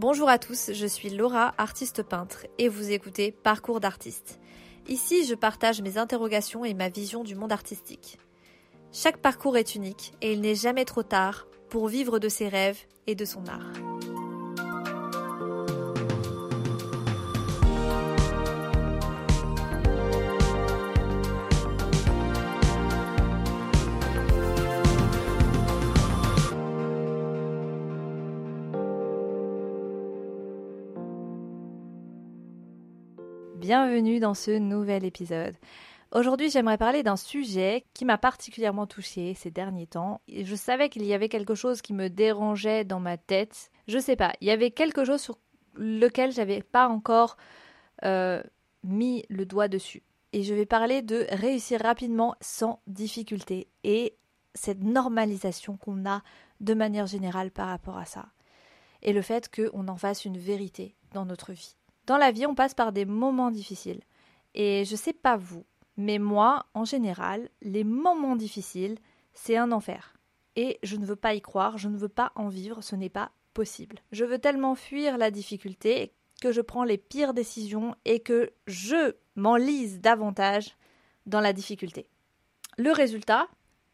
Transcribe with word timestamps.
Bonjour 0.00 0.28
à 0.28 0.38
tous, 0.38 0.70
je 0.72 0.86
suis 0.86 1.10
Laura, 1.10 1.54
artiste 1.58 2.04
peintre, 2.04 2.46
et 2.56 2.68
vous 2.68 2.92
écoutez 2.92 3.32
Parcours 3.32 3.80
d'artiste. 3.80 4.38
Ici, 4.86 5.26
je 5.26 5.34
partage 5.34 5.82
mes 5.82 5.98
interrogations 5.98 6.64
et 6.64 6.72
ma 6.72 6.88
vision 6.88 7.24
du 7.24 7.34
monde 7.34 7.50
artistique. 7.50 8.16
Chaque 8.92 9.16
parcours 9.16 9.56
est 9.56 9.74
unique 9.74 10.12
et 10.22 10.34
il 10.34 10.40
n'est 10.40 10.54
jamais 10.54 10.84
trop 10.84 11.02
tard 11.02 11.48
pour 11.68 11.88
vivre 11.88 12.20
de 12.20 12.28
ses 12.28 12.46
rêves 12.46 12.78
et 13.08 13.16
de 13.16 13.24
son 13.24 13.44
art. 13.48 13.87
Bienvenue 33.68 34.18
dans 34.18 34.32
ce 34.32 34.52
nouvel 34.52 35.04
épisode. 35.04 35.54
Aujourd'hui, 36.12 36.48
j'aimerais 36.48 36.78
parler 36.78 37.02
d'un 37.02 37.16
sujet 37.16 37.84
qui 37.92 38.06
m'a 38.06 38.16
particulièrement 38.16 38.86
touchée 38.86 39.34
ces 39.34 39.50
derniers 39.50 39.86
temps. 39.86 40.22
Je 40.26 40.54
savais 40.54 40.88
qu'il 40.88 41.04
y 41.04 41.12
avait 41.12 41.28
quelque 41.28 41.54
chose 41.54 41.82
qui 41.82 41.92
me 41.92 42.08
dérangeait 42.08 42.86
dans 42.86 42.98
ma 42.98 43.18
tête. 43.18 43.70
Je 43.86 43.98
sais 43.98 44.16
pas, 44.16 44.32
il 44.40 44.48
y 44.48 44.50
avait 44.50 44.70
quelque 44.70 45.04
chose 45.04 45.20
sur 45.20 45.36
lequel 45.74 46.32
j'avais 46.32 46.62
pas 46.62 46.88
encore 46.88 47.36
euh, 48.06 48.42
mis 48.84 49.26
le 49.28 49.44
doigt 49.44 49.68
dessus. 49.68 50.02
Et 50.32 50.44
je 50.44 50.54
vais 50.54 50.64
parler 50.64 51.02
de 51.02 51.26
réussir 51.28 51.82
rapidement 51.82 52.36
sans 52.40 52.80
difficulté 52.86 53.68
et 53.84 54.16
cette 54.54 54.82
normalisation 54.82 55.76
qu'on 55.76 56.08
a 56.08 56.22
de 56.62 56.72
manière 56.72 57.06
générale 57.06 57.50
par 57.50 57.68
rapport 57.68 57.98
à 57.98 58.06
ça. 58.06 58.30
Et 59.02 59.12
le 59.12 59.20
fait 59.20 59.54
qu'on 59.54 59.88
en 59.88 59.96
fasse 59.98 60.24
une 60.24 60.38
vérité 60.38 60.94
dans 61.12 61.26
notre 61.26 61.52
vie. 61.52 61.77
Dans 62.08 62.16
la 62.16 62.32
vie, 62.32 62.46
on 62.46 62.54
passe 62.54 62.72
par 62.72 62.92
des 62.92 63.04
moments 63.04 63.50
difficiles. 63.50 64.00
Et 64.54 64.86
je 64.86 64.96
sais 64.96 65.12
pas 65.12 65.36
vous, 65.36 65.66
mais 65.98 66.18
moi, 66.18 66.64
en 66.72 66.86
général, 66.86 67.50
les 67.60 67.84
moments 67.84 68.34
difficiles, 68.34 68.96
c'est 69.34 69.58
un 69.58 69.72
enfer. 69.72 70.14
Et 70.56 70.78
je 70.82 70.96
ne 70.96 71.04
veux 71.04 71.16
pas 71.16 71.34
y 71.34 71.42
croire, 71.42 71.76
je 71.76 71.86
ne 71.86 71.98
veux 71.98 72.08
pas 72.08 72.32
en 72.34 72.48
vivre, 72.48 72.82
ce 72.82 72.96
n'est 72.96 73.10
pas 73.10 73.30
possible. 73.52 73.98
Je 74.10 74.24
veux 74.24 74.38
tellement 74.38 74.74
fuir 74.74 75.18
la 75.18 75.30
difficulté 75.30 76.14
que 76.40 76.50
je 76.50 76.62
prends 76.62 76.84
les 76.84 76.96
pires 76.96 77.34
décisions 77.34 77.94
et 78.06 78.20
que 78.20 78.52
je 78.66 79.14
m'enlise 79.36 80.00
davantage 80.00 80.78
dans 81.26 81.40
la 81.40 81.52
difficulté. 81.52 82.08
Le 82.78 82.90
résultat, 82.90 83.48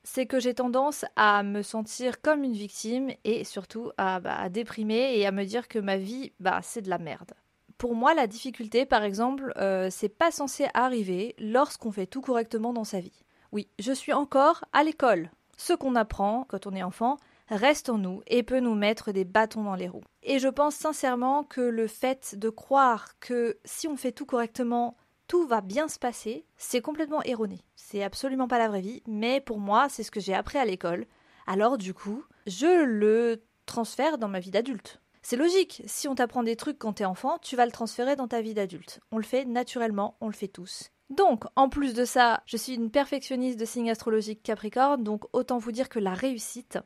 c'est 0.04 0.26
que 0.26 0.38
j'ai 0.38 0.54
tendance 0.54 1.04
à 1.16 1.42
me 1.42 1.62
sentir 1.62 2.20
comme 2.20 2.44
une 2.44 2.52
victime 2.52 3.10
et 3.24 3.42
surtout 3.42 3.90
à, 3.96 4.20
bah, 4.20 4.48
déprimer 4.50 5.18
et 5.18 5.26
à 5.26 5.32
me 5.32 5.44
dire 5.44 5.66
que 5.66 5.80
ma 5.80 5.96
vie, 5.96 6.30
bah, 6.38 6.60
c'est 6.62 6.82
de 6.82 6.90
la 6.90 6.98
merde. 6.98 7.32
Pour 7.78 7.94
moi, 7.94 8.14
la 8.14 8.27
difficulté, 8.27 8.86
par 8.86 9.03
exemple, 9.03 9.53
euh, 9.56 9.89
c'est 9.91 10.08
pas 10.08 10.30
censé 10.30 10.67
arriver 10.75 11.34
lorsqu'on 11.39 11.92
fait 11.92 12.06
tout 12.06 12.20
correctement 12.20 12.72
dans 12.72 12.84
sa 12.84 13.00
vie. 13.00 13.25
Oui, 13.53 13.69
je 13.78 13.92
suis 13.92 14.12
encore 14.12 14.64
à 14.72 14.83
l'école. 14.83 15.30
Ce 15.56 15.72
qu'on 15.72 15.95
apprend 15.95 16.45
quand 16.48 16.67
on 16.67 16.75
est 16.75 16.83
enfant 16.83 17.19
reste 17.48 17.89
en 17.89 17.98
nous 17.98 18.22
et 18.27 18.42
peut 18.42 18.61
nous 18.61 18.75
mettre 18.75 19.12
des 19.12 19.25
bâtons 19.25 19.62
dans 19.62 19.75
les 19.75 19.89
roues. 19.89 20.05
Et 20.22 20.39
je 20.39 20.48
pense 20.48 20.75
sincèrement 20.75 21.45
que 21.45 21.61
le 21.61 21.86
fait 21.86 22.36
de 22.39 22.48
croire 22.48 23.19
que 23.20 23.58
si 23.64 23.86
on 23.86 23.97
fait 23.97 24.12
tout 24.12 24.27
correctement, 24.27 24.97
tout 25.28 25.47
va 25.47 25.61
bien 25.61 25.89
se 25.89 25.98
passer, 25.98 26.47
c'est 26.56 26.80
complètement 26.80 27.22
erroné. 27.22 27.61
C'est 27.77 28.02
absolument 28.02 28.48
pas 28.48 28.58
la 28.58 28.69
vraie 28.69 28.80
vie, 28.80 29.02
mais 29.06 29.41
pour 29.41 29.58
moi, 29.58 29.89
c'est 29.89 30.02
ce 30.02 30.11
que 30.11 30.20
j'ai 30.20 30.34
appris 30.34 30.58
à 30.58 30.64
l'école. 30.64 31.06
Alors 31.47 31.78
du 31.78 31.95
coup, 31.95 32.25
je 32.47 32.84
le 32.84 33.42
transfère 33.67 34.19
dans 34.19 34.28
ma 34.28 34.41
vie 34.41 34.50
d'adulte. 34.50 35.00
C'est 35.27 35.36
logique, 35.36 35.80
si 35.86 36.06
on 36.06 36.14
t'apprend 36.14 36.42
des 36.42 36.55
trucs 36.55 36.78
quand 36.78 36.92
t'es 36.92 37.06
enfant, 37.06 37.39
tu 37.39 37.56
vas 37.56 37.64
le 37.64 37.72
transférer 37.72 38.14
dans 38.14 38.28
ta 38.28 38.42
vie 38.42 38.53
d'adulte. 38.53 39.00
On 39.11 39.17
le 39.17 39.22
fait 39.22 39.47
naturellement, 39.47 40.19
on 40.20 40.27
le 40.27 40.34
fait 40.34 40.48
tous. 40.48 40.91
Donc, 41.08 41.44
en 41.56 41.70
plus 41.70 41.94
de 41.94 42.05
ça, 42.05 42.42
je 42.44 42.58
suis 42.58 42.75
une 42.75 42.91
perfectionniste 42.91 43.58
de 43.58 43.64
signes 43.64 43.90
astrologiques 43.90 44.42
Capricorne, 44.42 45.02
donc 45.02 45.24
autant 45.33 45.57
vous 45.57 45.73
dire 45.73 45.89
que 45.89 45.98
la 45.98 46.13
réussite, 46.13 46.79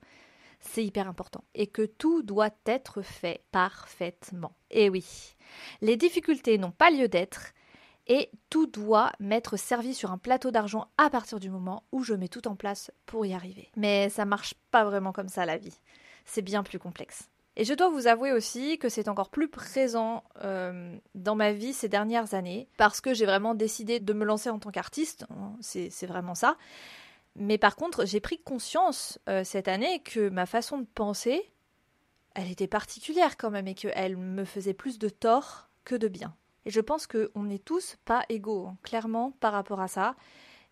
c'est 0.61 0.85
hyper 0.85 1.09
important. 1.09 1.43
Et 1.57 1.67
que 1.67 1.83
tout 1.83 2.23
doit 2.23 2.55
être 2.65 3.03
fait 3.03 3.43
parfaitement. 3.51 4.53
Et 4.71 4.89
oui, 4.89 5.35
les 5.81 5.97
difficultés 5.97 6.59
n'ont 6.59 6.71
pas 6.71 6.93
lieu 6.93 7.09
d'être, 7.09 7.55
et 8.07 8.31
tout 8.51 8.69
doit 8.69 9.11
m'être 9.19 9.57
servi 9.57 9.95
sur 9.95 10.13
un 10.13 10.19
plateau 10.19 10.53
d'argent 10.53 10.87
à 10.97 11.11
partir 11.11 11.41
du 11.41 11.51
moment 11.51 11.83
où 11.91 12.05
je 12.05 12.15
mets 12.15 12.29
tout 12.29 12.47
en 12.47 12.55
place 12.55 12.93
pour 13.05 13.27
y 13.27 13.35
arriver. 13.35 13.73
Mais 13.75 14.11
ça 14.11 14.25
marche 14.25 14.55
pas 14.71 14.85
vraiment 14.85 15.11
comme 15.11 15.29
ça 15.29 15.45
la 15.45 15.59
vie. 15.59 15.81
C'est 16.25 16.43
bien 16.43 16.63
plus 16.63 16.79
complexe. 16.79 17.29
Et 17.61 17.65
je 17.65 17.75
dois 17.75 17.89
vous 17.89 18.07
avouer 18.07 18.31
aussi 18.31 18.79
que 18.79 18.89
c'est 18.89 19.09
encore 19.09 19.31
plus 19.31 19.49
présent 19.49 20.23
euh, 20.45 20.97
dans 21.17 21.35
ma 21.35 21.53
vie 21.53 21.73
ces 21.73 21.89
dernières 21.89 22.33
années, 22.35 22.69
parce 22.77 23.01
que 23.01 23.15
j'ai 23.15 23.27
vraiment 23.27 23.57
décidé 23.57 23.99
de 23.99 24.13
me 24.13 24.25
lancer 24.25 24.49
en 24.49 24.61
tant 24.61 24.71
qu'artiste, 24.71 25.27
hein, 25.31 25.57
c'est 25.61 26.07
vraiment 26.07 26.37
ça. 26.37 26.57
Mais 27.35 27.59
par 27.59 27.75
contre, 27.75 28.07
j'ai 28.07 28.21
pris 28.21 28.39
conscience 28.39 29.19
euh, 29.29 29.43
cette 29.43 29.67
année 29.67 30.01
que 30.05 30.29
ma 30.29 30.47
façon 30.47 30.79
de 30.79 30.87
penser, 30.95 31.51
elle 32.37 32.49
était 32.49 32.69
particulière 32.69 33.37
quand 33.37 33.51
même, 33.51 33.67
et 33.67 33.75
qu'elle 33.75 34.17
me 34.17 34.45
faisait 34.45 34.73
plus 34.73 35.01
de 35.01 35.09
tort 35.09 35.69
que 35.85 35.97
de 35.97 36.07
bien. 36.07 36.37
Et 36.65 36.71
je 36.71 36.81
pense 36.81 37.09
qu'on 37.09 37.43
n'est 37.43 37.59
tous 37.59 37.97
pas 38.05 38.25
égaux, 38.29 38.69
hein, 38.69 38.77
clairement, 38.85 39.33
par 39.41 39.53
rapport 39.53 39.81
à 39.81 39.89
ça. 39.89 40.15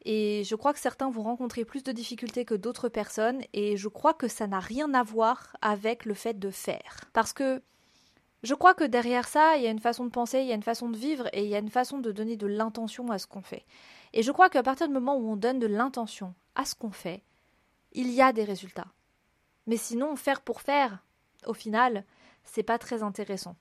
Et 0.04 0.44
je 0.44 0.54
crois 0.54 0.72
que 0.72 0.78
certains 0.78 1.10
vont 1.10 1.22
rencontrer 1.22 1.64
plus 1.64 1.82
de 1.82 1.92
difficultés 1.92 2.44
que 2.44 2.54
d'autres 2.54 2.88
personnes. 2.88 3.42
Et 3.52 3.76
je 3.76 3.88
crois 3.88 4.14
que 4.14 4.28
ça 4.28 4.46
n'a 4.46 4.60
rien 4.60 4.92
à 4.94 5.02
voir 5.02 5.56
avec 5.62 6.04
le 6.04 6.14
fait 6.14 6.38
de 6.38 6.50
faire. 6.50 7.00
Parce 7.12 7.32
que 7.32 7.62
je 8.42 8.54
crois 8.54 8.74
que 8.74 8.84
derrière 8.84 9.26
ça, 9.26 9.56
il 9.56 9.64
y 9.64 9.66
a 9.66 9.70
une 9.70 9.80
façon 9.80 10.04
de 10.04 10.10
penser, 10.10 10.40
il 10.40 10.46
y 10.46 10.52
a 10.52 10.54
une 10.54 10.62
façon 10.62 10.88
de 10.88 10.96
vivre 10.96 11.28
et 11.32 11.42
il 11.42 11.48
y 11.48 11.56
a 11.56 11.58
une 11.58 11.70
façon 11.70 11.98
de 11.98 12.12
donner 12.12 12.36
de 12.36 12.46
l'intention 12.46 13.10
à 13.10 13.18
ce 13.18 13.26
qu'on 13.26 13.42
fait. 13.42 13.64
Et 14.12 14.22
je 14.22 14.30
crois 14.30 14.48
qu'à 14.48 14.62
partir 14.62 14.86
du 14.86 14.94
moment 14.94 15.16
où 15.16 15.28
on 15.28 15.36
donne 15.36 15.58
de 15.58 15.66
l'intention 15.66 16.34
à 16.54 16.64
ce 16.64 16.74
qu'on 16.74 16.92
fait, 16.92 17.24
il 17.92 18.10
y 18.10 18.22
a 18.22 18.32
des 18.32 18.44
résultats. 18.44 18.92
Mais 19.66 19.76
sinon, 19.76 20.14
faire 20.14 20.42
pour 20.42 20.60
faire, 20.60 21.02
au 21.46 21.54
final, 21.54 22.04
c'est 22.44 22.62
pas 22.62 22.78
très 22.78 23.02
intéressant. 23.02 23.56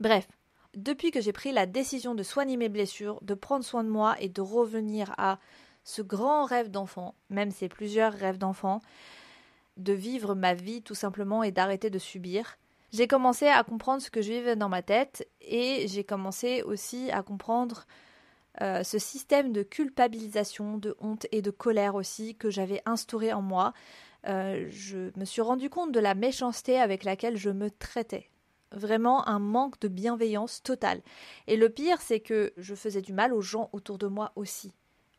Bref, 0.00 0.26
depuis 0.74 1.10
que 1.10 1.20
j'ai 1.20 1.32
pris 1.32 1.52
la 1.52 1.66
décision 1.66 2.14
de 2.14 2.22
soigner 2.22 2.56
mes 2.56 2.68
blessures, 2.68 3.18
de 3.22 3.34
prendre 3.34 3.64
soin 3.64 3.84
de 3.84 3.90
moi 3.90 4.16
et 4.20 4.28
de 4.28 4.40
revenir 4.40 5.14
à 5.18 5.38
ce 5.84 6.02
grand 6.02 6.44
rêve 6.44 6.70
d'enfant, 6.70 7.14
même 7.30 7.50
c'est 7.50 7.68
plusieurs 7.68 8.12
rêves 8.12 8.38
d'enfant, 8.38 8.80
de 9.76 9.92
vivre 9.92 10.34
ma 10.34 10.54
vie 10.54 10.82
tout 10.82 10.94
simplement 10.94 11.42
et 11.42 11.50
d'arrêter 11.50 11.90
de 11.90 11.98
subir, 11.98 12.58
j'ai 12.92 13.06
commencé 13.06 13.46
à 13.46 13.62
comprendre 13.64 14.02
ce 14.02 14.10
que 14.10 14.20
je 14.20 14.32
vivais 14.32 14.54
dans 14.54 14.68
ma 14.68 14.82
tête 14.82 15.26
et 15.40 15.86
j'ai 15.88 16.04
commencé 16.04 16.62
aussi 16.62 17.10
à 17.10 17.22
comprendre 17.22 17.86
euh, 18.60 18.82
ce 18.82 18.98
système 18.98 19.52
de 19.52 19.62
culpabilisation, 19.62 20.76
de 20.76 20.94
honte 21.00 21.26
et 21.32 21.40
de 21.40 21.50
colère 21.50 21.94
aussi 21.94 22.34
que 22.34 22.50
j'avais 22.50 22.82
instauré 22.84 23.32
en 23.32 23.40
moi. 23.40 23.72
Euh, 24.28 24.66
je 24.68 25.10
me 25.18 25.24
suis 25.24 25.40
rendu 25.40 25.70
compte 25.70 25.90
de 25.90 26.00
la 26.00 26.14
méchanceté 26.14 26.78
avec 26.78 27.04
laquelle 27.04 27.38
je 27.38 27.48
me 27.48 27.70
traitais 27.70 28.28
vraiment 28.74 29.28
un 29.28 29.38
manque 29.38 29.80
de 29.80 29.88
bienveillance 29.88 30.62
totale. 30.62 31.02
Et 31.46 31.56
le 31.56 31.68
pire, 31.68 32.00
c'est 32.00 32.20
que 32.20 32.52
je 32.56 32.74
faisais 32.74 33.02
du 33.02 33.12
mal 33.12 33.32
aux 33.32 33.40
gens 33.40 33.70
autour 33.72 33.98
de 33.98 34.06
moi 34.06 34.32
aussi. 34.36 34.72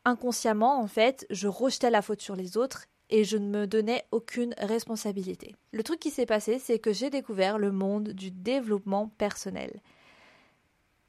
Inconsciemment, 0.05 0.81
en 0.81 0.87
fait, 0.87 1.25
je 1.29 1.47
rejetais 1.47 1.89
la 1.89 2.01
faute 2.01 2.21
sur 2.21 2.35
les 2.35 2.57
autres 2.57 2.85
et 3.09 3.23
je 3.23 3.37
ne 3.37 3.47
me 3.47 3.67
donnais 3.67 4.03
aucune 4.11 4.53
responsabilité. 4.57 5.55
Le 5.71 5.83
truc 5.83 5.99
qui 5.99 6.09
s'est 6.09 6.25
passé, 6.25 6.59
c'est 6.59 6.79
que 6.79 6.93
j'ai 6.93 7.09
découvert 7.09 7.57
le 7.57 7.71
monde 7.71 8.09
du 8.09 8.31
développement 8.31 9.09
personnel. 9.17 9.81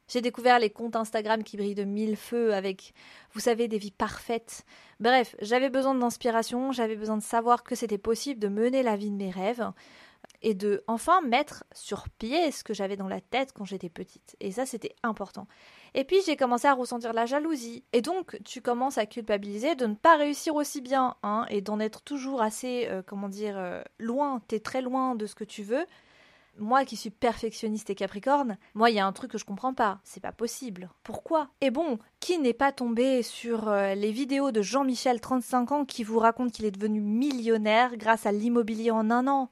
J'ai 0.07 0.21
découvert 0.21 0.59
les 0.59 0.69
comptes 0.69 0.95
Instagram 0.95 1.43
qui 1.43 1.57
brillent 1.57 1.73
de 1.73 1.83
mille 1.83 2.15
feux 2.15 2.53
avec, 2.53 2.93
vous 3.33 3.39
savez, 3.39 3.67
des 3.67 3.79
vies 3.79 3.91
parfaites. 3.91 4.63
Bref, 4.99 5.35
j'avais 5.41 5.71
besoin 5.71 5.95
d'inspiration, 5.95 6.71
j'avais 6.71 6.95
besoin 6.95 7.17
de 7.17 7.23
savoir 7.23 7.63
que 7.63 7.73
c'était 7.73 7.97
possible 7.97 8.39
de 8.39 8.47
mener 8.47 8.83
la 8.83 8.97
vie 8.97 9.09
de 9.09 9.15
mes 9.15 9.31
rêves 9.31 9.71
et 10.45 10.53
de 10.53 10.83
enfin 10.85 11.21
mettre 11.21 11.63
sur 11.73 12.07
pied 12.07 12.51
ce 12.51 12.63
que 12.63 12.75
j'avais 12.75 12.95
dans 12.95 13.07
la 13.07 13.19
tête 13.19 13.51
quand 13.51 13.65
j'étais 13.65 13.89
petite. 13.89 14.37
Et 14.39 14.51
ça, 14.51 14.67
c'était 14.67 14.95
important. 15.01 15.47
Et 15.95 16.03
puis, 16.03 16.17
j'ai 16.23 16.37
commencé 16.37 16.67
à 16.67 16.75
ressentir 16.75 17.13
la 17.13 17.25
jalousie. 17.25 17.83
Et 17.93 18.03
donc, 18.03 18.37
tu 18.45 18.61
commences 18.61 18.99
à 18.99 19.07
culpabiliser 19.07 19.73
de 19.73 19.87
ne 19.87 19.95
pas 19.95 20.17
réussir 20.17 20.53
aussi 20.53 20.81
bien, 20.81 21.15
hein, 21.23 21.47
et 21.49 21.61
d'en 21.61 21.79
être 21.79 22.03
toujours 22.03 22.43
assez, 22.43 22.87
euh, 22.91 23.01
comment 23.03 23.27
dire, 23.27 23.57
euh, 23.57 23.81
loin. 23.97 24.39
T'es 24.47 24.59
très 24.59 24.83
loin 24.83 25.15
de 25.15 25.25
ce 25.25 25.33
que 25.33 25.43
tu 25.43 25.63
veux. 25.63 25.87
Moi 26.57 26.85
qui 26.85 26.95
suis 26.95 27.09
perfectionniste 27.09 27.89
et 27.89 27.95
capricorne, 27.95 28.57
moi 28.75 28.89
il 28.89 28.95
y 28.95 28.99
a 28.99 29.05
un 29.05 29.11
truc 29.11 29.31
que 29.31 29.37
je 29.37 29.43
comprends 29.43 29.73
pas, 29.73 29.99
c'est 30.05 30.21
pas 30.21 30.31
possible. 30.31 30.89
Pourquoi? 31.03 31.49
Et 31.59 31.69
bon, 31.69 31.99
qui 32.21 32.37
n'est 32.37 32.53
pas 32.53 32.71
tombé 32.71 33.23
sur 33.23 33.67
euh, 33.67 33.93
les 33.93 34.13
vidéos 34.13 34.51
de 34.51 34.61
Jean-Michel 34.61 35.19
35 35.19 35.71
ans 35.73 35.83
qui 35.83 36.05
vous 36.05 36.17
raconte 36.17 36.53
qu'il 36.53 36.63
est 36.63 36.71
devenu 36.71 37.01
millionnaire 37.01 37.97
grâce 37.97 38.25
à 38.25 38.31
l'immobilier 38.31 38.91
en 38.91 39.11
un 39.11 39.27
an? 39.27 39.49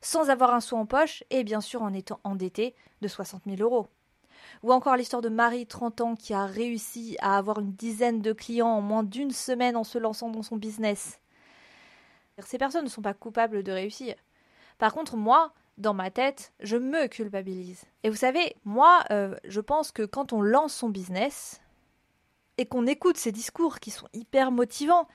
Sans 0.00 0.30
avoir 0.30 0.54
un 0.54 0.60
sou 0.60 0.76
en 0.76 0.86
poche 0.86 1.24
et 1.30 1.44
bien 1.44 1.60
sûr 1.60 1.82
en 1.82 1.92
étant 1.92 2.20
endetté 2.24 2.74
de 3.02 3.08
60 3.08 3.42
000 3.46 3.60
euros. 3.60 3.88
Ou 4.62 4.72
encore 4.72 4.96
l'histoire 4.96 5.22
de 5.22 5.28
Marie, 5.28 5.66
30 5.66 6.00
ans, 6.00 6.14
qui 6.16 6.34
a 6.34 6.46
réussi 6.46 7.16
à 7.20 7.36
avoir 7.36 7.60
une 7.60 7.72
dizaine 7.72 8.20
de 8.20 8.32
clients 8.32 8.68
en 8.68 8.80
moins 8.80 9.02
d'une 9.02 9.30
semaine 9.30 9.76
en 9.76 9.84
se 9.84 9.98
lançant 9.98 10.30
dans 10.30 10.42
son 10.42 10.56
business. 10.56 11.20
Ces 12.38 12.58
personnes 12.58 12.84
ne 12.84 12.90
sont 12.90 13.02
pas 13.02 13.14
coupables 13.14 13.62
de 13.62 13.72
réussir. 13.72 14.14
Par 14.78 14.94
contre, 14.94 15.16
moi, 15.16 15.52
dans 15.78 15.94
ma 15.94 16.10
tête, 16.10 16.52
je 16.60 16.76
me 16.76 17.06
culpabilise. 17.06 17.84
Et 18.02 18.10
vous 18.10 18.16
savez, 18.16 18.56
moi, 18.64 19.04
euh, 19.10 19.36
je 19.44 19.60
pense 19.60 19.92
que 19.92 20.02
quand 20.02 20.32
on 20.32 20.40
lance 20.40 20.74
son 20.74 20.88
business 20.88 21.60
et 22.58 22.66
qu'on 22.66 22.86
écoute 22.86 23.16
ces 23.16 23.32
discours 23.32 23.80
qui 23.80 23.90
sont 23.90 24.08
hyper 24.12 24.52
motivants, 24.52 25.06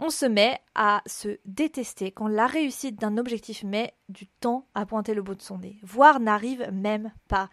on 0.00 0.10
se 0.10 0.26
met 0.26 0.60
à 0.74 1.02
se 1.06 1.38
détester 1.44 2.10
quand 2.10 2.26
la 2.26 2.46
réussite 2.46 2.98
d'un 3.00 3.16
objectif 3.16 3.62
met 3.62 3.94
du 4.08 4.26
temps 4.26 4.66
à 4.74 4.86
pointer 4.86 5.14
le 5.14 5.22
bout 5.22 5.36
de 5.36 5.42
son 5.42 5.58
nez, 5.58 5.78
voire 5.82 6.18
n'arrive 6.18 6.68
même 6.72 7.12
pas. 7.28 7.48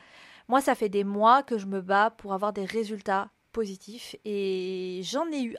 Moi, 0.48 0.62
ça 0.62 0.74
fait 0.74 0.90
des 0.90 1.04
mois 1.04 1.44
que 1.44 1.58
je 1.58 1.68
me 1.68 1.82
bats 1.82 2.10
pour 2.10 2.34
avoir 2.34 2.54
des 2.54 2.66
résultats 2.66 3.30
positifs 3.52 4.16
et 4.26 5.02
j'en 5.04 5.30
ai 5.32 5.44
eu 5.44 5.58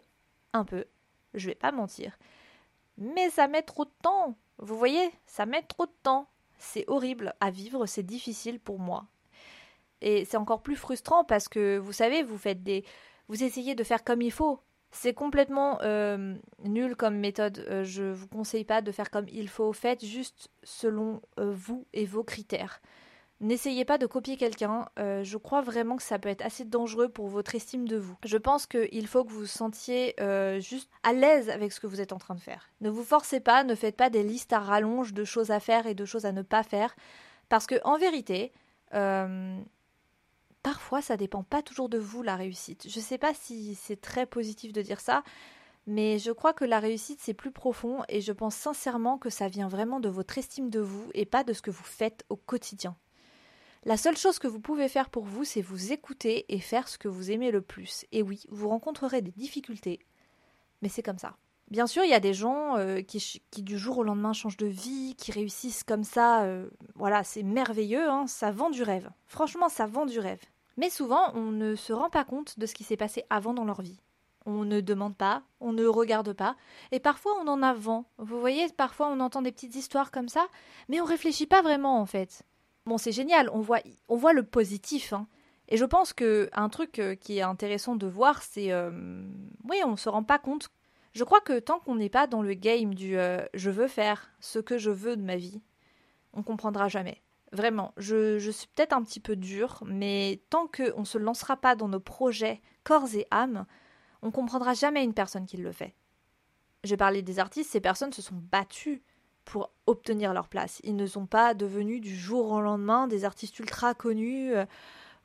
un 0.53 0.65
peu, 0.65 0.87
je 1.35 1.47
vais 1.47 1.55
pas 1.55 1.73
mentir. 1.73 2.19
Mais 2.97 3.31
ça 3.31 3.47
met 3.47 3.63
trop 3.63 3.85
de 3.85 3.93
temps. 4.03 4.37
Vous 4.59 4.77
voyez, 4.77 5.11
ça 5.27 5.47
met 5.47 5.63
trop 5.63 5.87
de 5.87 5.93
temps 6.03 6.29
c'est 6.59 6.85
horrible 6.89 7.35
à 7.41 7.51
vivre, 7.51 7.87
c'est 7.87 8.03
difficile 8.03 8.61
pour 8.61 8.79
moi. 8.79 9.07
Et 10.01 10.25
c'est 10.25 10.37
encore 10.37 10.63
plus 10.63 10.77
frustrant 10.77 11.25
parce 11.25 11.49
que 11.49 11.79
vous 11.79 11.93
savez, 11.93 12.23
vous 12.23 12.39
faites 12.39 12.63
des, 12.63 12.85
vous 13.29 13.43
essayez 13.43 13.75
de 13.75 13.85
faire 13.85 14.05
comme 14.05 14.23
il 14.23 14.33
faut. 14.33 14.61
C'est 14.91 15.13
complètement 15.13 15.79
euh, 15.83 16.35
nul 16.65 16.97
comme 16.97 17.17
méthode. 17.17 17.65
Euh, 17.69 17.85
je 17.85 18.05
vous 18.05 18.27
conseille 18.27 18.65
pas 18.65 18.81
de 18.81 18.91
faire 18.91 19.11
comme 19.11 19.27
il 19.31 19.49
faut. 19.49 19.73
Faites 19.73 20.05
juste 20.05 20.51
selon 20.63 21.21
euh, 21.39 21.53
vous 21.55 21.87
et 21.93 22.07
vos 22.07 22.25
critères. 22.25 22.81
N'essayez 23.41 23.85
pas 23.85 23.99
de 23.99 24.07
copier 24.07 24.37
quelqu'un, 24.37 24.89
je 24.97 25.37
crois 25.37 25.61
vraiment 25.61 25.95
que 25.95 26.03
ça 26.03 26.19
peut 26.19 26.29
être 26.29 26.45
assez 26.45 26.65
dangereux 26.65 27.09
pour 27.09 27.29
votre 27.29 27.55
estime 27.55 27.87
de 27.87 27.97
vous. 27.97 28.17
Je 28.25 28.37
pense 28.37 28.67
qu'il 28.67 29.07
faut 29.07 29.23
que 29.23 29.31
vous 29.31 29.43
vous 29.43 29.47
sentiez 29.47 30.17
juste 30.59 30.91
à 31.05 31.13
l'aise 31.13 31.49
avec 31.49 31.71
ce 31.71 31.79
que 31.79 31.87
vous 31.87 32.01
êtes 32.01 32.13
en 32.13 32.19
train 32.19 32.35
de 32.35 32.41
faire. 32.41 32.69
Ne 32.81 32.91
vous 32.91 33.05
forcez 33.05 33.39
pas, 33.39 33.63
ne 33.63 33.77
faites 33.77 33.97
pas 33.97 34.11
des 34.11 34.25
listes 34.25 34.53
à 34.53 34.59
rallonge 34.59 35.15
de 35.15 35.23
choses 35.23 35.53
à 35.53 35.61
faire 35.61 35.87
et 35.87 35.95
de 35.95 36.05
choses 36.05 36.27
à 36.27 36.33
ne 36.33 36.43
pas 36.43 36.65
faire, 36.65 36.97
parce 37.49 37.69
que 37.69 37.77
en 37.85 37.97
vérité, 37.97 38.51
parfois 40.69 41.01
ça 41.01 41.17
dépend 41.17 41.45
pas 41.45 41.63
toujours 41.63 41.89
de 41.89 41.97
vous 41.97 42.23
la 42.23 42.37
réussite. 42.37 42.89
Je 42.91 43.01
sais 43.01 43.17
pas 43.17 43.33
si 43.33 43.75
c'est 43.75 44.03
très 44.03 44.27
positif 44.27 44.71
de 44.71 44.83
dire 44.83 45.01
ça, 45.01 45.25
mais 45.87 46.19
je 46.19 46.31
crois 46.31 46.53
que 46.53 46.67
la 46.67 46.79
réussite 46.79 47.21
c'est 47.23 47.33
plus 47.33 47.53
profond 47.53 48.03
et 48.11 48.21
je 48.21 48.33
pense 48.33 48.55
sincèrement 48.55 49.17
que 49.17 49.31
ça 49.31 49.49
vient 49.49 49.69
vraiment 49.69 49.99
de 49.99 50.11
votre 50.11 50.37
estime 50.37 50.69
de 50.69 50.81
vous 50.81 51.09
et 51.15 51.25
pas 51.25 51.43
de 51.43 51.55
ce 51.55 51.63
que 51.63 51.71
vous 51.71 51.85
faites 51.85 52.27
au 52.29 52.37
quotidien. 52.37 52.99
La 53.87 53.97
seule 53.97 54.19
chose 54.19 54.39
que 54.39 54.47
vous 54.47 54.61
pouvez 54.61 54.91
faire 54.91 55.09
pour 55.09 55.25
vous, 55.25 55.45
c'est 55.45 55.63
vous 55.63 55.91
écouter 55.91 56.45
et 56.51 56.61
faire 56.61 56.87
ce 56.87 56.99
que 56.99 57.09
vous 57.09 57.31
aimez 57.31 57.51
le 57.51 57.63
plus. 57.63 58.05
Et 58.13 58.23
oui, 58.23 58.45
vous 58.51 58.69
rencontrerez 58.69 59.23
des 59.23 59.33
difficultés, 59.33 60.01
mais 60.83 60.91
c'est 60.91 61.03
comme 61.03 61.17
ça. 61.17 61.39
Bien 61.71 61.87
sûr, 61.87 62.05
il 62.05 62.11
y 62.11 62.15
a 62.15 62.21
des 62.21 62.35
gens 62.35 62.77
euh, 62.77 63.01
qui, 63.01 63.41
du 63.63 63.79
jour 63.79 63.97
au 63.97 64.03
lendemain 64.03 64.35
changent 64.35 64.59
de 64.59 64.67
vie, 64.67 65.15
qui 65.17 65.33
réussissent 65.33 65.85
comme 65.85 66.05
ça. 66.05 66.43
Euh, 66.43 66.69
voilà, 66.95 67.25
c'est 67.25 67.43
merveilleux, 67.43 68.07
hein, 68.07 68.27
ça 68.27 68.51
vend 68.51 68.69
du 68.69 68.83
rêve. 68.83 69.11
Franchement, 69.27 69.71
ça 69.71 69.87
vend 69.87 70.05
du 70.05 70.19
rêve. 70.19 70.41
Mais 70.79 70.91
souvent, 70.91 71.33
on 71.35 71.51
ne 71.51 71.75
se 71.75 71.93
rend 71.93 72.09
pas 72.09 72.25
compte 72.25 72.57
de 72.57 72.65
ce 72.65 72.73
qui 72.73 72.85
s'est 72.85 72.97
passé 72.97 73.25
avant 73.31 73.53
dans 73.53 73.65
leur 73.65 73.83
vie. 73.83 73.99
On 74.47 74.65
ne 74.65 74.81
demande 74.81 75.17
pas, 75.17 75.43
on 75.61 75.73
ne 75.73 75.85
regarde 75.85 76.33
pas, 76.33 76.57
et 76.93 77.01
parfois 77.01 77.33
on 77.43 77.49
en 77.49 77.65
a 77.65 77.75
vent. 77.75 78.07
Vous 78.17 78.39
voyez, 78.39 78.69
parfois 78.69 79.09
on 79.09 79.19
entend 79.19 79.43
des 79.43 79.51
petites 79.51 79.75
histoires 79.75 80.13
comme 80.13 80.29
ça, 80.29 80.47
mais 80.89 81.01
on 81.01 81.05
réfléchit 81.05 81.47
pas 81.47 81.63
vraiment 81.63 82.01
en 82.01 82.07
fait. 82.07 82.45
Bon, 82.87 82.97
c'est 82.97 83.13
génial, 83.13 83.51
on 83.53 83.61
voit, 83.61 83.81
on 84.09 84.17
voit 84.17 84.33
le 84.33 84.45
positif. 84.45 85.13
Hein. 85.13 85.27
Et 85.69 85.77
je 85.77 85.85
pense 85.85 86.13
que 86.13 86.49
un 86.53 86.69
truc 86.69 87.01
euh, 87.01 87.17
qui 87.17 87.39
est 87.39 87.43
intéressant 87.43 87.97
de 87.97 88.07
voir, 88.07 88.41
c'est. 88.43 88.71
Euh, 88.71 88.91
oui, 89.69 89.79
on 89.85 89.97
se 89.97 90.09
rend 90.09 90.23
pas 90.23 90.39
compte. 90.39 90.71
Je 91.13 91.25
crois 91.25 91.41
que 91.41 91.59
tant 91.59 91.81
qu'on 91.81 91.97
n'est 91.97 92.09
pas 92.09 92.29
dans 92.29 92.41
le 92.41 92.55
game 92.55 92.95
du 92.95 93.19
euh, 93.19 93.45
je 93.53 93.71
veux 93.71 93.89
faire 93.89 94.31
ce 94.39 94.61
que 94.61 94.79
je 94.79 94.91
veux 94.91 95.17
de 95.17 95.23
ma 95.23 95.37
vie, 95.37 95.61
on 96.35 96.45
comprendra 96.45 96.87
jamais. 96.87 97.21
Vraiment, 97.53 97.95
je, 97.97 98.39
je 98.39 98.51
suis 98.51 98.69
peut-être 98.69 98.93
un 98.93 99.03
petit 99.03 99.21
peu 99.21 99.37
dure, 99.37 99.83
mais 99.87 100.43
tant 100.51 100.67
qu'on 100.67 101.01
ne 101.01 101.05
se 101.07 101.19
lancera 101.19 101.57
pas 101.57 101.77
dans 101.77 101.89
nos 101.89 102.01
projets 102.01 102.61
corps 102.85 103.15
et 103.15 103.27
âme, 103.31 103.67
on 104.23 104.31
comprendra 104.31 104.75
jamais 104.75 105.05
une 105.05 105.15
personne 105.15 105.47
qui 105.47 105.57
le 105.57 105.73
fait. 105.73 105.95
J'ai 106.85 106.97
parlé 106.97 107.23
des 107.23 107.39
artistes, 107.39 107.71
ces 107.71 107.81
personnes 107.81 108.13
se 108.13 108.23
sont 108.23 108.37
battues 108.37 109.03
pour 109.45 109.71
obtenir 109.87 110.35
leur 110.35 110.49
place. 110.49 110.81
Ils 110.85 110.97
ne 110.97 111.07
sont 111.07 111.27
pas 111.27 111.55
devenus 111.55 112.01
du 112.01 112.15
jour 112.15 112.51
au 112.53 112.61
lendemain 112.61 113.07
des 113.07 113.25
artistes 113.25 113.59
ultra 113.59 113.95
connus. 113.95 114.53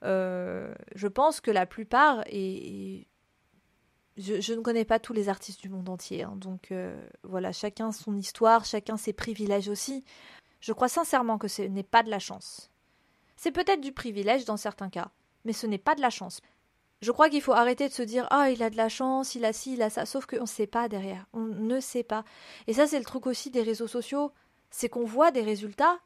Euh, 0.03 0.73
je 0.95 1.07
pense 1.07 1.41
que 1.41 1.51
la 1.51 1.65
plupart, 1.65 2.23
et, 2.27 3.07
je, 4.17 4.53
ne 4.53 4.61
connais 4.61 4.85
pas 4.85 4.99
tous 4.99 5.13
les 5.13 5.29
artistes 5.29 5.61
du 5.61 5.69
monde 5.69 5.89
entier, 5.89 6.23
hein, 6.23 6.35
donc 6.37 6.71
euh, 6.71 6.95
voilà, 7.23 7.51
chacun 7.51 7.91
son 7.91 8.15
histoire, 8.15 8.63
chacun 8.65 8.97
ses 8.97 9.13
privilèges 9.13 9.69
aussi. 9.69 10.03
Je 10.63 10.71
crois 10.71 10.87
sincèrement 10.87 11.37
que 11.37 11.49
ce 11.49 11.61
n'est 11.61 11.83
pas 11.83 12.03
de 12.03 12.09
la 12.09 12.19
chance. 12.19 12.71
C'est 13.35 13.51
peut-être 13.51 13.81
du 13.81 13.91
privilège 13.91 14.45
dans 14.45 14.55
certains 14.55 14.89
cas, 14.89 15.11
mais 15.43 15.51
ce 15.51 15.67
n'est 15.67 15.77
pas 15.77 15.93
de 15.93 16.01
la 16.01 16.09
chance. 16.09 16.39
Je 17.01 17.11
crois 17.11 17.29
qu'il 17.29 17.41
faut 17.41 17.51
arrêter 17.51 17.89
de 17.89 17.93
se 17.93 18.01
dire 18.01 18.27
Ah, 18.29 18.49
il 18.49 18.63
a 18.63 18.69
de 18.69 18.77
la 18.77 18.87
chance, 18.87 19.35
il 19.35 19.43
a 19.43 19.51
ci, 19.51 19.73
il 19.73 19.81
a 19.81 19.89
ça, 19.89 20.05
sauf 20.05 20.25
qu'on 20.25 20.41
ne 20.41 20.45
sait 20.45 20.67
pas 20.67 20.87
derrière. 20.87 21.25
On 21.33 21.41
ne 21.41 21.81
sait 21.81 22.03
pas. 22.03 22.23
Et 22.67 22.73
ça, 22.73 22.87
c'est 22.87 22.97
le 22.97 23.03
truc 23.03 23.27
aussi 23.27 23.51
des 23.51 23.61
réseaux 23.61 23.87
sociaux 23.87 24.31
c'est 24.73 24.89
qu'on 24.89 25.05
voit 25.05 25.29
des 25.29 25.43
résultats, 25.43 25.99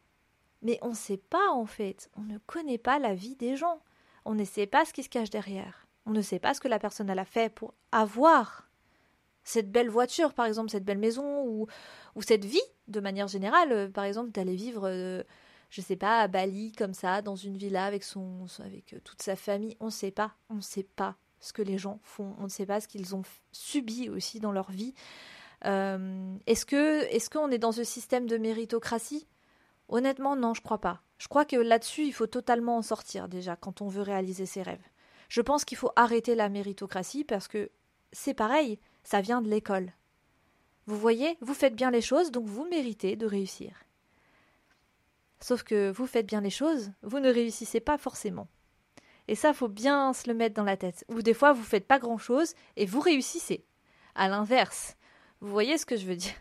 mais 0.61 0.77
on 0.81 0.89
ne 0.89 0.93
sait 0.93 1.17
pas 1.17 1.49
en 1.51 1.65
fait. 1.65 2.11
On 2.17 2.21
ne 2.21 2.37
connaît 2.37 2.77
pas 2.77 2.99
la 2.99 3.15
vie 3.15 3.37
des 3.37 3.55
gens. 3.55 3.79
On 4.25 4.35
ne 4.35 4.43
sait 4.43 4.67
pas 4.67 4.83
ce 4.83 4.91
qui 4.91 5.03
se 5.03 5.09
cache 5.09 5.29
derrière. 5.29 5.87
On 6.05 6.11
ne 6.11 6.21
sait 6.21 6.37
pas 6.37 6.53
ce 6.53 6.59
que 6.59 6.67
la 6.67 6.77
personne 6.77 7.09
a 7.09 7.25
fait 7.25 7.49
pour 7.49 7.73
avoir 7.93 8.66
cette 9.47 9.71
belle 9.71 9.89
voiture, 9.89 10.33
par 10.33 10.45
exemple, 10.45 10.69
cette 10.69 10.83
belle 10.83 10.97
maison, 10.97 11.45
ou, 11.45 11.67
cette 12.21 12.43
vie, 12.43 12.61
de 12.87 12.99
manière 12.99 13.27
générale. 13.27 13.91
Par 13.93 14.03
exemple, 14.03 14.31
d'aller 14.31 14.55
vivre. 14.55 14.81
Euh, 14.85 15.23
je 15.69 15.81
sais 15.81 15.95
pas, 15.95 16.19
à 16.19 16.27
Bali, 16.27 16.73
comme 16.73 16.93
ça, 16.93 17.21
dans 17.21 17.35
une 17.35 17.57
villa 17.57 17.85
avec, 17.85 18.03
son, 18.03 18.45
avec 18.59 18.93
euh, 18.93 18.99
toute 19.03 19.21
sa 19.21 19.35
famille. 19.35 19.77
On 19.79 19.85
ne 19.85 19.91
sait 19.91 20.11
pas. 20.11 20.33
On 20.49 20.55
ne 20.55 20.61
sait 20.61 20.83
pas 20.83 21.15
ce 21.39 21.53
que 21.53 21.61
les 21.61 21.77
gens 21.77 21.99
font. 22.03 22.35
On 22.39 22.43
ne 22.43 22.49
sait 22.49 22.65
pas 22.65 22.81
ce 22.81 22.89
qu'ils 22.89 23.15
ont 23.15 23.23
subi 23.53 24.09
aussi 24.09 24.41
dans 24.41 24.51
leur 24.51 24.69
vie. 24.69 24.93
Euh, 25.65 26.35
est-ce 26.45 26.65
que 26.65 27.03
est-ce 27.05 27.29
qu'on 27.29 27.49
est 27.49 27.57
dans 27.57 27.71
ce 27.71 27.83
système 27.83 28.27
de 28.27 28.37
méritocratie? 28.37 29.27
Honnêtement, 29.87 30.35
non, 30.35 30.53
je 30.53 30.61
crois 30.61 30.81
pas. 30.81 31.01
Je 31.17 31.27
crois 31.27 31.45
que 31.45 31.55
là-dessus, 31.55 32.05
il 32.05 32.13
faut 32.13 32.27
totalement 32.27 32.77
en 32.77 32.81
sortir 32.81 33.27
déjà 33.29 33.55
quand 33.55 33.81
on 33.81 33.87
veut 33.87 34.01
réaliser 34.01 34.45
ses 34.45 34.61
rêves. 34.61 34.85
Je 35.29 35.41
pense 35.41 35.65
qu'il 35.65 35.77
faut 35.77 35.91
arrêter 35.95 36.35
la 36.35 36.49
méritocratie 36.49 37.23
parce 37.23 37.47
que 37.47 37.71
c'est 38.11 38.33
pareil, 38.33 38.79
ça 39.07 39.21
vient 39.21 39.41
de 39.41 39.49
l'école. 39.49 39.93
Vous 40.85 40.97
voyez, 40.97 41.37
vous 41.39 41.53
faites 41.53 41.75
bien 41.75 41.91
les 41.91 42.01
choses, 42.01 42.29
donc 42.29 42.45
vous 42.45 42.67
méritez 42.67 43.15
de 43.15 43.25
réussir. 43.25 43.85
Sauf 45.39 45.63
que 45.63 45.89
vous 45.91 46.07
faites 46.07 46.25
bien 46.25 46.41
les 46.41 46.49
choses, 46.49 46.91
vous 47.03 47.21
ne 47.21 47.31
réussissez 47.31 47.79
pas 47.79 47.97
forcément. 47.97 48.49
Et 49.29 49.35
ça, 49.35 49.53
faut 49.53 49.69
bien 49.69 50.11
se 50.11 50.27
le 50.27 50.33
mettre 50.33 50.55
dans 50.55 50.65
la 50.65 50.75
tête. 50.75 51.05
Ou 51.07 51.21
des 51.21 51.33
fois, 51.33 51.53
vous 51.53 51.63
faites 51.63 51.87
pas 51.87 51.99
grand 51.99 52.17
chose 52.17 52.53
et 52.75 52.85
vous 52.85 52.99
réussissez. 52.99 53.63
À 54.13 54.27
l'inverse. 54.27 54.97
Vous 55.39 55.51
voyez 55.51 55.77
ce 55.77 55.85
que 55.85 55.95
je 55.95 56.05
veux 56.05 56.17
dire? 56.17 56.35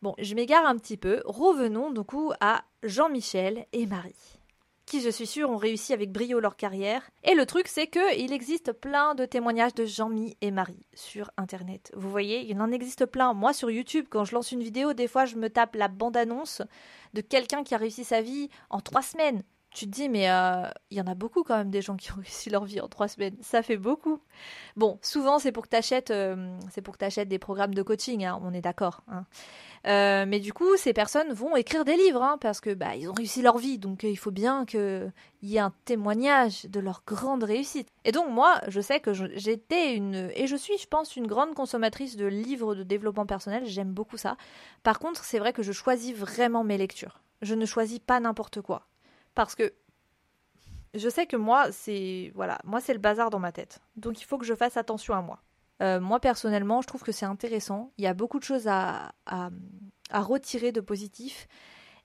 Bon, 0.00 0.14
je 0.18 0.34
m'égare 0.34 0.64
un 0.64 0.78
petit 0.78 0.96
peu. 0.96 1.20
Revenons 1.26 1.90
du 1.90 2.04
coup 2.04 2.32
à 2.40 2.64
Jean-Michel 2.82 3.66
et 3.74 3.84
Marie 3.84 4.38
qui 4.86 5.00
je 5.00 5.08
suis 5.10 5.26
sûre 5.26 5.50
ont 5.50 5.56
réussi 5.56 5.92
avec 5.92 6.12
brio 6.12 6.40
leur 6.40 6.56
carrière. 6.56 7.08
Et 7.22 7.34
le 7.34 7.46
truc 7.46 7.68
c'est 7.68 7.86
que 7.86 8.18
il 8.18 8.32
existe 8.32 8.72
plein 8.72 9.14
de 9.14 9.24
témoignages 9.24 9.74
de 9.74 9.84
Jean-Mi 9.84 10.36
et 10.40 10.50
Marie 10.50 10.86
sur 10.94 11.30
internet. 11.36 11.92
Vous 11.96 12.10
voyez, 12.10 12.50
il 12.50 12.60
en 12.60 12.70
existe 12.70 13.06
plein. 13.06 13.34
Moi 13.34 13.52
sur 13.52 13.70
YouTube, 13.70 14.06
quand 14.10 14.24
je 14.24 14.34
lance 14.34 14.52
une 14.52 14.62
vidéo, 14.62 14.92
des 14.92 15.08
fois 15.08 15.24
je 15.24 15.36
me 15.36 15.50
tape 15.50 15.76
la 15.76 15.88
bande-annonce 15.88 16.62
de 17.14 17.20
quelqu'un 17.20 17.64
qui 17.64 17.74
a 17.74 17.78
réussi 17.78 18.04
sa 18.04 18.20
vie 18.20 18.48
en 18.70 18.80
trois 18.80 19.02
semaines. 19.02 19.42
Tu 19.74 19.86
te 19.86 19.90
dis, 19.90 20.08
mais 20.08 20.30
euh, 20.30 20.68
il 20.90 20.96
y 20.96 21.00
en 21.00 21.06
a 21.08 21.16
beaucoup 21.16 21.42
quand 21.42 21.56
même 21.56 21.70
des 21.70 21.82
gens 21.82 21.96
qui 21.96 22.12
ont 22.12 22.16
réussi 22.18 22.48
leur 22.48 22.64
vie 22.64 22.80
en 22.80 22.86
trois 22.86 23.08
semaines. 23.08 23.36
Ça 23.40 23.60
fait 23.60 23.76
beaucoup. 23.76 24.20
Bon, 24.76 24.98
souvent 25.02 25.40
c'est 25.40 25.50
pour 25.50 25.64
que 25.64 25.70
tu 25.70 25.76
achètes, 25.76 26.12
euh, 26.12 26.56
des 27.26 27.38
programmes 27.40 27.74
de 27.74 27.82
coaching, 27.82 28.24
hein, 28.24 28.40
on 28.42 28.54
est 28.54 28.60
d'accord. 28.60 29.02
Hein. 29.08 29.24
Euh, 29.86 30.26
mais 30.28 30.38
du 30.38 30.52
coup, 30.52 30.76
ces 30.76 30.92
personnes 30.92 31.32
vont 31.32 31.56
écrire 31.56 31.84
des 31.84 31.96
livres 31.96 32.22
hein, 32.22 32.38
parce 32.40 32.60
que 32.60 32.72
bah 32.72 32.94
ils 32.96 33.10
ont 33.10 33.12
réussi 33.12 33.42
leur 33.42 33.58
vie, 33.58 33.78
donc 33.78 34.04
il 34.04 34.16
faut 34.16 34.30
bien 34.30 34.64
qu'il 34.64 35.12
y 35.42 35.56
ait 35.56 35.60
un 35.60 35.74
témoignage 35.84 36.66
de 36.66 36.78
leur 36.78 37.02
grande 37.04 37.42
réussite. 37.42 37.88
Et 38.04 38.12
donc 38.12 38.30
moi, 38.30 38.60
je 38.68 38.80
sais 38.80 39.00
que 39.00 39.12
j'étais 39.12 39.94
une 39.96 40.30
et 40.36 40.46
je 40.46 40.56
suis, 40.56 40.78
je 40.78 40.86
pense, 40.86 41.16
une 41.16 41.26
grande 41.26 41.52
consommatrice 41.54 42.16
de 42.16 42.26
livres 42.26 42.76
de 42.76 42.84
développement 42.84 43.26
personnel. 43.26 43.66
J'aime 43.66 43.92
beaucoup 43.92 44.18
ça. 44.18 44.36
Par 44.84 45.00
contre, 45.00 45.24
c'est 45.24 45.40
vrai 45.40 45.52
que 45.52 45.64
je 45.64 45.72
choisis 45.72 46.14
vraiment 46.14 46.62
mes 46.62 46.78
lectures. 46.78 47.20
Je 47.42 47.56
ne 47.56 47.66
choisis 47.66 47.98
pas 47.98 48.20
n'importe 48.20 48.62
quoi 48.62 48.86
parce 49.34 49.54
que 49.54 49.72
je 50.94 51.08
sais 51.08 51.26
que 51.26 51.36
moi, 51.36 51.72
c'est 51.72 52.32
voilà, 52.34 52.58
moi 52.64 52.80
c'est 52.80 52.92
le 52.92 53.00
bazar 53.00 53.30
dans 53.30 53.40
ma 53.40 53.52
tête. 53.52 53.80
Donc 53.96 54.20
il 54.20 54.24
faut 54.24 54.38
que 54.38 54.46
je 54.46 54.54
fasse 54.54 54.76
attention 54.76 55.14
à 55.14 55.22
moi. 55.22 55.42
Euh, 55.82 56.00
moi 56.00 56.20
personnellement, 56.20 56.82
je 56.82 56.86
trouve 56.86 57.02
que 57.02 57.12
c'est 57.12 57.26
intéressant. 57.26 57.92
Il 57.98 58.04
y 58.04 58.06
a 58.06 58.14
beaucoup 58.14 58.38
de 58.38 58.44
choses 58.44 58.68
à, 58.68 59.12
à, 59.26 59.50
retirer 60.12 60.70
de 60.70 60.80
positif. 60.80 61.48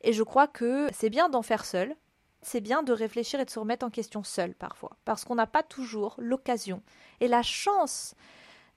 Et 0.01 0.13
je 0.13 0.23
crois 0.23 0.47
que 0.47 0.87
c'est 0.91 1.09
bien 1.09 1.29
d'en 1.29 1.43
faire 1.43 1.65
seul. 1.65 1.95
C'est 2.41 2.61
bien 2.61 2.83
de 2.83 2.93
réfléchir 2.93 3.39
et 3.39 3.45
de 3.45 3.49
se 3.49 3.59
remettre 3.59 3.85
en 3.85 3.89
question 3.89 4.23
seul 4.23 4.55
parfois. 4.55 4.97
Parce 5.05 5.23
qu'on 5.23 5.35
n'a 5.35 5.47
pas 5.47 5.61
toujours 5.61 6.15
l'occasion 6.17 6.81
et 7.19 7.27
la 7.27 7.43
chance 7.43 8.15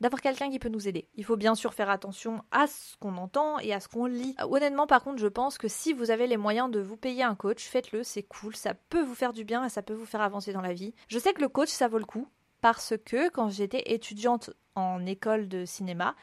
d'avoir 0.03 0.21
quelqu'un 0.21 0.51
qui 0.51 0.59
peut 0.59 0.69
nous 0.69 0.89
aider. 0.89 1.09
Il 1.15 1.25
faut 1.25 1.37
bien 1.37 1.55
sûr 1.55 1.73
faire 1.73 1.89
attention 1.89 2.43
à 2.51 2.67
ce 2.67 2.97
qu'on 2.99 3.17
entend 3.17 3.61
et 3.61 3.73
à 3.73 3.79
ce 3.79 3.89
qu'on 3.89 4.07
lit. 4.07 4.35
Honnêtement, 4.41 4.89
par 4.89 5.03
contre, 5.05 5.19
je 5.19 5.29
pense 5.29 5.59
que 5.59 5.69
si 5.69 5.93
vous 5.93 6.11
avez 6.11 6.27
les 6.27 6.37
moyens 6.37 6.71
de 6.71 6.81
vous 6.81 6.97
payer 6.97 7.23
un 7.23 7.37
coach, 7.37 7.63
faites-le, 7.63 8.03
c'est 8.03 8.25
cool, 8.25 8.57
ça 8.57 8.75
peut 8.75 9.03
vous 9.03 9.15
faire 9.15 9.33
du 9.33 9.45
bien 9.45 9.65
et 9.65 9.69
ça 9.69 9.81
peut 9.81 9.95
vous 9.95 10.05
faire 10.05 10.21
avancer 10.21 10.53
dans 10.53 10.61
la 10.61 10.75
vie. 10.75 10.93
Je 11.07 11.21
sais 11.21 11.33
que 11.33 11.41
le 11.41 11.49
coach, 11.49 11.69
ça 11.69 11.87
vaut 11.87 11.99
le 11.99 12.05
coup 12.05 12.27
parce 12.61 12.95
que 13.05 13.31
quand 13.31 13.49
j'étais 13.49 13.93
étudiante 13.93 14.51
en 14.75 15.07
école 15.07 15.49
de 15.49 15.65
cinéma, 15.65 16.17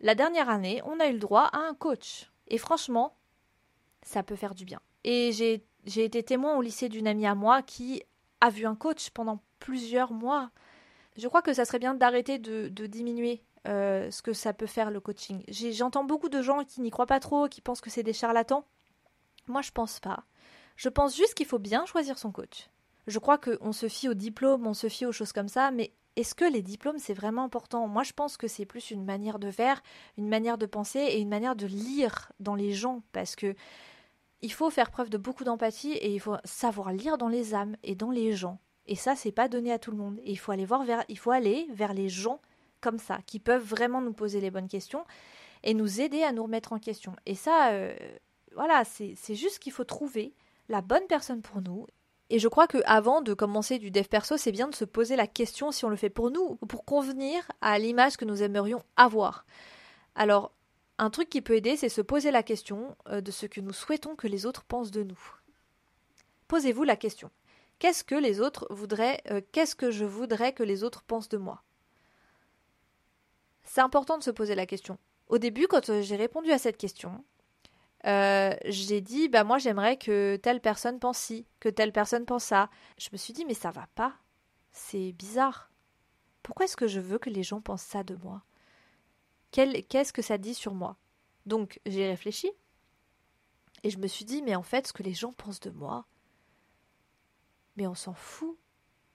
la 0.00 0.14
dernière 0.14 0.48
année, 0.48 0.80
on 0.84 1.00
a 1.00 1.08
eu 1.08 1.14
le 1.14 1.18
droit 1.18 1.50
à 1.52 1.58
un 1.58 1.74
coach. 1.74 2.30
Et 2.46 2.58
franchement, 2.58 3.16
ça 4.02 4.22
peut 4.22 4.36
faire 4.36 4.54
du 4.54 4.64
bien. 4.64 4.80
Et 5.02 5.32
j'ai 5.32 6.04
été 6.04 6.22
témoin 6.22 6.56
au 6.56 6.62
lycée 6.62 6.88
d'une 6.88 7.08
amie 7.08 7.26
à 7.26 7.34
moi 7.34 7.62
qui 7.62 8.02
a 8.40 8.50
vu 8.50 8.64
un 8.64 8.76
coach 8.76 9.10
pendant 9.10 9.40
plusieurs 9.58 10.12
mois. 10.12 10.50
Je 11.16 11.28
crois 11.28 11.42
que 11.42 11.52
ça 11.52 11.64
serait 11.64 11.78
bien 11.78 11.94
d'arrêter 11.94 12.38
de, 12.38 12.68
diminuer 12.86 13.42
euh, 13.68 14.10
ce 14.10 14.22
que 14.22 14.32
ça 14.32 14.52
peut 14.52 14.66
faire 14.66 14.90
le 14.90 15.00
coaching. 15.00 15.44
J'entends 15.48 16.04
beaucoup 16.04 16.28
de 16.28 16.42
gens 16.42 16.64
qui 16.64 16.80
n'y 16.80 16.90
croient 16.90 17.06
pas 17.06 17.20
trop, 17.20 17.48
qui 17.48 17.60
pensent 17.60 17.80
que 17.80 17.90
c'est 17.90 18.02
des 18.02 18.12
charlatans. 18.12 18.64
Moi, 19.46 19.62
je 19.62 19.70
pense 19.70 20.00
pas. 20.00 20.24
Je 20.76 20.88
pense 20.88 21.16
juste 21.16 21.34
qu'il 21.34 21.46
faut 21.46 21.58
bien 21.58 21.84
choisir 21.86 22.18
son 22.18 22.32
coach. 22.32 22.70
Je 23.06 23.18
crois 23.18 23.38
qu'on 23.38 23.72
se 23.72 23.88
fie 23.88 24.08
aux 24.08 24.14
diplômes, 24.14 24.66
on 24.66 24.74
se 24.74 24.88
fie 24.88 25.06
aux 25.06 25.12
choses 25.12 25.32
comme 25.32 25.48
ça, 25.48 25.70
mais 25.70 25.92
est-ce 26.16 26.34
que 26.34 26.44
les 26.44 26.62
diplômes 26.62 26.98
c'est 26.98 27.14
vraiment 27.14 27.44
important? 27.44 27.88
Moi, 27.88 28.04
je 28.04 28.12
pense 28.12 28.36
que 28.36 28.46
c'est 28.46 28.66
plus 28.66 28.90
une 28.90 29.04
manière 29.04 29.38
de 29.38 29.50
faire, 29.50 29.82
une 30.18 30.28
manière 30.28 30.58
de 30.58 30.66
penser 30.66 31.00
et 31.00 31.20
une 31.20 31.28
manière 31.28 31.56
de 31.56 31.66
lire 31.66 32.32
dans 32.38 32.54
les 32.54 32.72
gens, 32.72 33.02
parce 33.12 33.34
que 33.34 33.54
il 34.40 34.52
faut 34.52 34.70
faire 34.70 34.90
preuve 34.90 35.08
de 35.08 35.18
beaucoup 35.18 35.44
d'empathie 35.44 35.92
et 35.92 36.12
il 36.12 36.20
faut 36.20 36.36
savoir 36.44 36.92
lire 36.92 37.16
dans 37.16 37.28
les 37.28 37.54
âmes 37.54 37.76
et 37.82 37.94
dans 37.94 38.10
les 38.10 38.32
gens. 38.32 38.58
Et 38.86 38.96
ça, 38.96 39.14
c'est 39.14 39.32
pas 39.32 39.48
donné 39.48 39.72
à 39.72 39.78
tout 39.78 39.90
le 39.90 39.96
monde. 39.96 40.18
Et 40.24 40.32
il 40.32 40.38
faut 40.38 40.52
aller 40.52 40.64
voir 40.64 40.84
vers, 40.84 41.04
il 41.08 41.18
faut 41.18 41.30
aller 41.30 41.66
vers 41.72 41.94
les 41.94 42.08
gens 42.08 42.40
comme 42.80 42.98
ça, 42.98 43.20
qui 43.26 43.38
peuvent 43.38 43.62
vraiment 43.62 44.00
nous 44.00 44.12
poser 44.12 44.40
les 44.40 44.50
bonnes 44.50 44.68
questions 44.68 45.04
et 45.62 45.72
nous 45.72 46.00
aider 46.00 46.22
à 46.22 46.32
nous 46.32 46.42
remettre 46.42 46.72
en 46.72 46.78
question. 46.78 47.14
Et 47.26 47.34
ça, 47.36 47.70
euh, 47.70 47.94
voilà, 48.54 48.84
c'est 48.84 49.34
juste 49.34 49.60
qu'il 49.60 49.72
faut 49.72 49.84
trouver 49.84 50.34
la 50.68 50.82
bonne 50.82 51.06
personne 51.08 51.42
pour 51.42 51.62
nous. 51.62 51.86
Et 52.28 52.38
je 52.38 52.48
crois 52.48 52.66
que 52.66 52.78
avant 52.84 53.20
de 53.20 53.34
commencer 53.34 53.78
du 53.78 53.90
dev 53.90 54.04
perso, 54.04 54.36
c'est 54.36 54.52
bien 54.52 54.68
de 54.68 54.74
se 54.74 54.84
poser 54.84 55.16
la 55.16 55.26
question 55.26 55.70
si 55.70 55.84
on 55.84 55.90
le 55.90 55.96
fait 55.96 56.10
pour 56.10 56.30
nous 56.30 56.58
ou 56.60 56.66
pour 56.66 56.84
convenir 56.84 57.46
à 57.60 57.78
l'image 57.78 58.16
que 58.16 58.24
nous 58.24 58.42
aimerions 58.42 58.82
avoir. 58.96 59.44
Alors, 60.14 60.52
un 60.98 61.10
truc 61.10 61.28
qui 61.28 61.42
peut 61.42 61.54
aider, 61.54 61.76
c'est 61.76 61.88
se 61.88 62.00
poser 62.00 62.30
la 62.30 62.42
question 62.42 62.96
euh, 63.08 63.20
de 63.20 63.30
ce 63.30 63.46
que 63.46 63.60
nous 63.60 63.72
souhaitons 63.72 64.16
que 64.16 64.28
les 64.28 64.46
autres 64.46 64.64
pensent 64.64 64.90
de 64.90 65.02
nous. 65.02 65.18
Posez-vous 66.48 66.84
la 66.84 66.96
question. 66.96 67.30
Qu'est-ce 67.78 68.04
que 68.04 68.14
les 68.14 68.40
autres 68.40 68.66
voudraient, 68.70 69.20
euh, 69.30 69.40
qu'est-ce 69.52 69.74
que 69.74 69.90
je 69.90 70.04
voudrais 70.04 70.52
que 70.52 70.62
les 70.62 70.84
autres 70.84 71.02
pensent 71.02 71.28
de 71.28 71.38
moi? 71.38 71.62
C'est 73.64 73.80
important 73.80 74.18
de 74.18 74.22
se 74.22 74.30
poser 74.30 74.54
la 74.54 74.66
question. 74.66 74.98
Au 75.28 75.38
début, 75.38 75.66
quand 75.66 75.88
euh, 75.88 76.02
j'ai 76.02 76.16
répondu 76.16 76.50
à 76.52 76.58
cette 76.58 76.76
question, 76.76 77.24
j'ai 78.04 79.00
dit 79.00 79.28
bah 79.28 79.44
moi 79.44 79.58
j'aimerais 79.58 79.96
que 79.96 80.36
telle 80.36 80.60
personne 80.60 80.98
pense 80.98 81.18
ci, 81.18 81.46
que 81.60 81.68
telle 81.68 81.92
personne 81.92 82.26
pense 82.26 82.44
ça. 82.44 82.68
Je 82.98 83.08
me 83.12 83.16
suis 83.16 83.32
dit 83.32 83.44
mais 83.44 83.54
ça 83.54 83.70
va 83.70 83.86
pas. 83.94 84.14
C'est 84.72 85.12
bizarre. 85.12 85.70
Pourquoi 86.42 86.64
est-ce 86.64 86.76
que 86.76 86.88
je 86.88 86.98
veux 86.98 87.18
que 87.18 87.30
les 87.30 87.44
gens 87.44 87.60
pensent 87.60 87.82
ça 87.82 88.02
de 88.02 88.16
moi? 88.16 88.42
Qu'est-ce 89.52 90.12
que 90.12 90.22
ça 90.22 90.38
dit 90.38 90.54
sur 90.54 90.74
moi? 90.74 90.96
Donc 91.46 91.80
j'ai 91.86 92.08
réfléchi 92.08 92.50
et 93.82 93.90
je 93.90 93.98
me 93.98 94.06
suis 94.06 94.24
dit, 94.24 94.42
mais 94.42 94.54
en 94.54 94.62
fait, 94.62 94.86
ce 94.86 94.92
que 94.92 95.02
les 95.02 95.14
gens 95.14 95.32
pensent 95.32 95.60
de 95.60 95.70
moi, 95.70 96.06
mais 97.76 97.86
on 97.86 97.94
s'en 97.94 98.14
fout. 98.14 98.58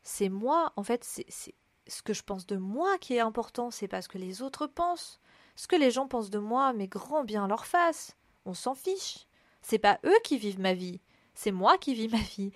C'est 0.03 0.29
moi, 0.29 0.71
en 0.75 0.83
fait, 0.83 1.03
c'est 1.03 1.55
ce 1.87 2.01
que 2.01 2.13
je 2.13 2.23
pense 2.23 2.45
de 2.45 2.57
moi 2.57 2.97
qui 2.97 3.15
est 3.15 3.19
important, 3.19 3.71
c'est 3.71 3.87
pas 3.87 4.01
ce 4.01 4.09
que 4.09 4.17
les 4.17 4.41
autres 4.41 4.67
pensent. 4.67 5.19
Ce 5.55 5.67
que 5.67 5.75
les 5.75 5.91
gens 5.91 6.07
pensent 6.07 6.29
de 6.29 6.39
moi, 6.39 6.73
mais 6.73 6.87
grand 6.87 7.23
bien 7.23 7.47
leur 7.47 7.65
face. 7.65 8.15
On 8.45 8.53
s'en 8.53 8.75
fiche. 8.75 9.27
C'est 9.61 9.79
pas 9.79 9.99
eux 10.05 10.19
qui 10.23 10.37
vivent 10.37 10.59
ma 10.59 10.73
vie, 10.73 11.01
c'est 11.37 11.51
moi 11.51 11.77
qui 11.77 11.93
vis 11.93 12.07
ma 12.07 12.17
vie. 12.17 12.51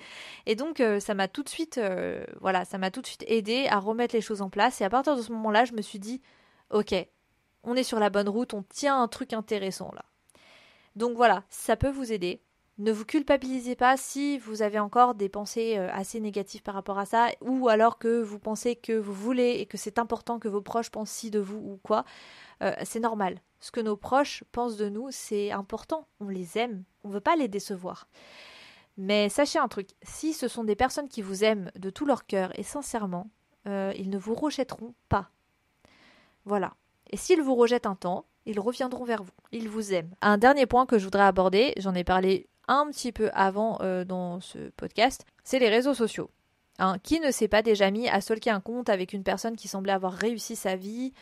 Et 0.45 0.55
donc 0.55 0.79
euh, 0.79 0.99
ça 0.99 1.13
m'a 1.13 1.27
tout 1.27 1.43
de 1.43 1.49
suite, 1.49 1.77
euh, 1.77 2.25
voilà, 2.39 2.65
ça 2.65 2.77
m'a 2.77 2.89
tout 2.89 3.01
de 3.01 3.07
suite 3.07 3.23
aidé 3.27 3.67
à 3.67 3.79
remettre 3.79 4.15
les 4.15 4.21
choses 4.21 4.41
en 4.41 4.49
place. 4.49 4.81
Et 4.81 4.83
à 4.83 4.89
partir 4.89 5.15
de 5.15 5.21
ce 5.21 5.31
moment-là, 5.33 5.65
je 5.65 5.73
me 5.73 5.81
suis 5.81 5.99
dit, 5.99 6.21
ok, 6.71 6.95
on 7.63 7.75
est 7.75 7.83
sur 7.83 7.99
la 7.99 8.09
bonne 8.09 8.29
route, 8.29 8.53
on 8.53 8.63
tient 8.63 9.01
un 9.01 9.07
truc 9.07 9.33
intéressant 9.33 9.91
là. 9.93 10.05
Donc 10.95 11.15
voilà, 11.15 11.43
ça 11.49 11.75
peut 11.75 11.91
vous 11.91 12.11
aider. 12.11 12.41
Ne 12.81 12.91
vous 12.91 13.05
culpabilisez 13.05 13.75
pas 13.75 13.95
si 13.95 14.39
vous 14.39 14.63
avez 14.63 14.79
encore 14.79 15.13
des 15.13 15.29
pensées 15.29 15.77
euh, 15.77 15.87
assez 15.91 16.19
négatives 16.19 16.63
par 16.63 16.73
rapport 16.73 16.97
à 16.97 17.05
ça, 17.05 17.27
ou 17.39 17.69
alors 17.69 17.99
que 17.99 18.23
vous 18.23 18.39
pensez 18.39 18.75
que 18.75 18.93
vous 18.93 19.13
voulez 19.13 19.57
et 19.59 19.67
que 19.67 19.77
c'est 19.77 19.99
important 19.99 20.39
que 20.39 20.47
vos 20.47 20.61
proches 20.61 20.89
pensent 20.89 21.11
si 21.11 21.29
de 21.29 21.39
vous 21.39 21.59
ou 21.59 21.79
quoi. 21.83 22.05
Euh, 22.63 22.73
c'est 22.83 22.99
normal. 22.99 23.37
Ce 23.59 23.69
que 23.69 23.81
nos 23.81 23.95
proches 23.95 24.43
pensent 24.51 24.77
de 24.77 24.89
nous, 24.89 25.09
c'est 25.11 25.51
important. 25.51 26.07
On 26.19 26.27
les 26.27 26.57
aime. 26.57 26.83
On 27.03 27.09
ne 27.09 27.13
veut 27.13 27.19
pas 27.19 27.35
les 27.35 27.47
décevoir. 27.47 28.07
Mais 28.97 29.29
sachez 29.29 29.59
un 29.59 29.67
truc, 29.67 29.89
si 30.01 30.33
ce 30.33 30.47
sont 30.47 30.63
des 30.63 30.75
personnes 30.75 31.07
qui 31.07 31.21
vous 31.21 31.43
aiment 31.43 31.69
de 31.75 31.91
tout 31.91 32.07
leur 32.07 32.25
cœur 32.25 32.51
et 32.57 32.63
sincèrement, 32.63 33.29
euh, 33.67 33.93
ils 33.95 34.09
ne 34.09 34.17
vous 34.17 34.33
rejetteront 34.33 34.95
pas. 35.07 35.29
Voilà. 36.45 36.73
Et 37.11 37.17
s'ils 37.17 37.43
vous 37.43 37.53
rejettent 37.53 37.85
un 37.85 37.93
temps, 37.93 38.25
ils 38.47 38.59
reviendront 38.59 39.03
vers 39.03 39.21
vous. 39.21 39.29
Ils 39.51 39.69
vous 39.69 39.93
aiment. 39.93 40.15
Un 40.21 40.39
dernier 40.39 40.65
point 40.65 40.87
que 40.87 40.97
je 40.97 41.03
voudrais 41.03 41.25
aborder, 41.25 41.75
j'en 41.77 41.93
ai 41.93 42.03
parlé 42.03 42.47
un 42.67 42.87
petit 42.91 43.11
peu 43.11 43.29
avant 43.33 43.79
euh, 43.81 44.03
dans 44.03 44.39
ce 44.39 44.69
podcast, 44.71 45.25
c'est 45.43 45.59
les 45.59 45.69
réseaux 45.69 45.93
sociaux. 45.93 46.29
Hein, 46.79 46.97
qui 47.03 47.19
ne 47.19 47.29
s'est 47.29 47.49
pas 47.49 47.61
déjà 47.61 47.91
mis 47.91 48.09
à 48.09 48.21
stalker 48.21 48.49
un 48.49 48.61
compte 48.61 48.89
avec 48.89 49.13
une 49.13 49.23
personne 49.23 49.55
qui 49.55 49.67
semblait 49.67 49.91
avoir 49.91 50.13
réussi 50.13 50.55
sa 50.55 50.75
vie, 50.75 51.13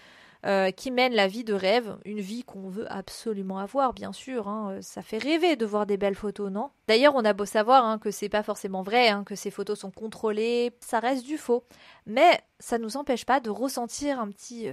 euh, 0.45 0.71
qui 0.71 0.89
mène 0.89 1.13
la 1.13 1.27
vie 1.27 1.43
de 1.43 1.53
rêve, 1.53 1.97
une 2.05 2.21
vie 2.21 2.43
qu'on 2.43 2.69
veut 2.69 2.89
absolument 2.89 3.59
avoir, 3.59 3.91
bien 3.91 4.13
sûr. 4.13 4.47
Hein. 4.47 4.69
Euh, 4.71 4.81
ça 4.81 5.01
fait 5.01 5.17
rêver 5.17 5.57
de 5.57 5.65
voir 5.65 5.85
des 5.85 5.97
belles 5.97 6.15
photos, 6.15 6.49
non? 6.49 6.69
D'ailleurs, 6.87 7.13
on 7.15 7.25
a 7.25 7.33
beau 7.33 7.45
savoir 7.45 7.83
hein, 7.83 7.97
que 7.97 8.09
c'est 8.09 8.29
pas 8.29 8.43
forcément 8.43 8.81
vrai, 8.81 9.09
hein, 9.09 9.25
que 9.25 9.35
ces 9.35 9.51
photos 9.51 9.79
sont 9.79 9.91
contrôlées, 9.91 10.71
ça 10.79 10.99
reste 10.99 11.25
du 11.25 11.37
faux. 11.37 11.65
Mais 12.05 12.39
ça 12.59 12.77
nous 12.77 12.95
empêche 12.95 13.25
pas 13.25 13.41
de 13.41 13.49
ressentir 13.49 14.21
un 14.21 14.29
petit, 14.29 14.69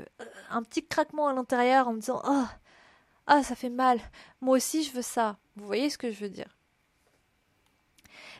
un 0.50 0.62
petit 0.62 0.86
craquement 0.86 1.26
à 1.26 1.32
l'intérieur 1.32 1.88
en 1.88 1.94
me 1.94 2.00
disant 2.00 2.22
Oh, 2.24 2.44
ah, 3.26 3.42
ça 3.42 3.56
fait 3.56 3.70
mal. 3.70 3.98
Moi 4.40 4.56
aussi, 4.56 4.84
je 4.84 4.92
veux 4.92 5.02
ça. 5.02 5.36
Vous 5.56 5.66
voyez 5.66 5.90
ce 5.90 5.98
que 5.98 6.12
je 6.12 6.20
veux 6.20 6.28
dire? 6.28 6.55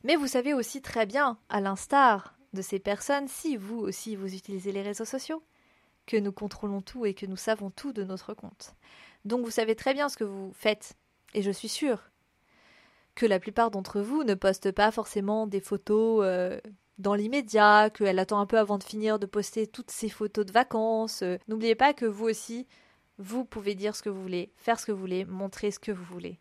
Mais 0.07 0.15
vous 0.15 0.29
savez 0.29 0.55
aussi 0.55 0.83
très 0.83 1.05
bien, 1.05 1.37
à 1.49 1.61
l'instar 1.61 2.39
de 2.53 2.63
ces 2.63 2.79
personnes, 2.79 3.27
si 3.27 3.57
vous 3.57 3.81
aussi 3.81 4.15
vous 4.15 4.37
utilisez 4.37 4.71
les 4.71 4.83
réseaux 4.83 5.05
sociaux, 5.05 5.43
que 6.07 6.17
nous 6.17 6.31
contrôlons 6.31 6.81
tout 6.81 7.07
et 7.07 7.13
que 7.13 7.27
nous 7.27 7.37
savons 7.37 7.71
tout 7.71 7.93
de 7.93 8.05
notre 8.05 8.33
compte. 8.33 8.77
Donc 9.25 9.45
vous 9.45 9.51
savez 9.51 9.75
très 9.75 9.95
bien 9.95 10.09
ce 10.09 10.17
que 10.17 10.23
vous 10.23 10.53
faites, 10.55 10.95
et 11.35 11.43
je 11.43 11.51
suis 11.51 11.69
sûre 11.69 12.13
que 13.17 13.27
la 13.27 13.41
plupart 13.41 13.73
d'entre 13.73 14.01
vous 14.01 14.23
ne 14.23 14.35
postent 14.35 14.71
pas 14.71 14.93
forcément 14.93 15.49
des 15.49 15.59
photos 15.59 16.21
euh, 16.25 16.61
dans 16.99 17.15
l'immédiat, 17.15 17.91
qu'elle 17.91 18.21
attend 18.21 18.39
un 18.39 18.47
peu 18.47 18.61
avant 18.61 18.79
de 18.79 18.85
finir 18.85 19.19
de 19.19 19.27
poster 19.27 19.67
toutes 19.67 19.91
ces 19.91 20.09
photos 20.09 20.47
de 20.47 20.53
vacances. 20.53 21.25
N'oubliez 21.49 21.75
pas 21.75 21.95
que 21.95 22.07
vous 22.07 22.27
aussi, 22.27 22.69
vous 23.19 23.45
pouvez 23.45 23.75
dire 23.75 23.97
ce 23.97 24.05
que 24.05 24.09
vous 24.11 24.23
voulez, 24.23 24.53
faire 24.55 24.79
ce 24.79 24.87
que 24.87 24.93
vous 24.93 25.01
voulez, 25.01 25.25
montrer 25.25 25.73
ce 25.73 25.81
que 25.81 25.91
vous 25.91 26.05
voulez. 26.05 26.39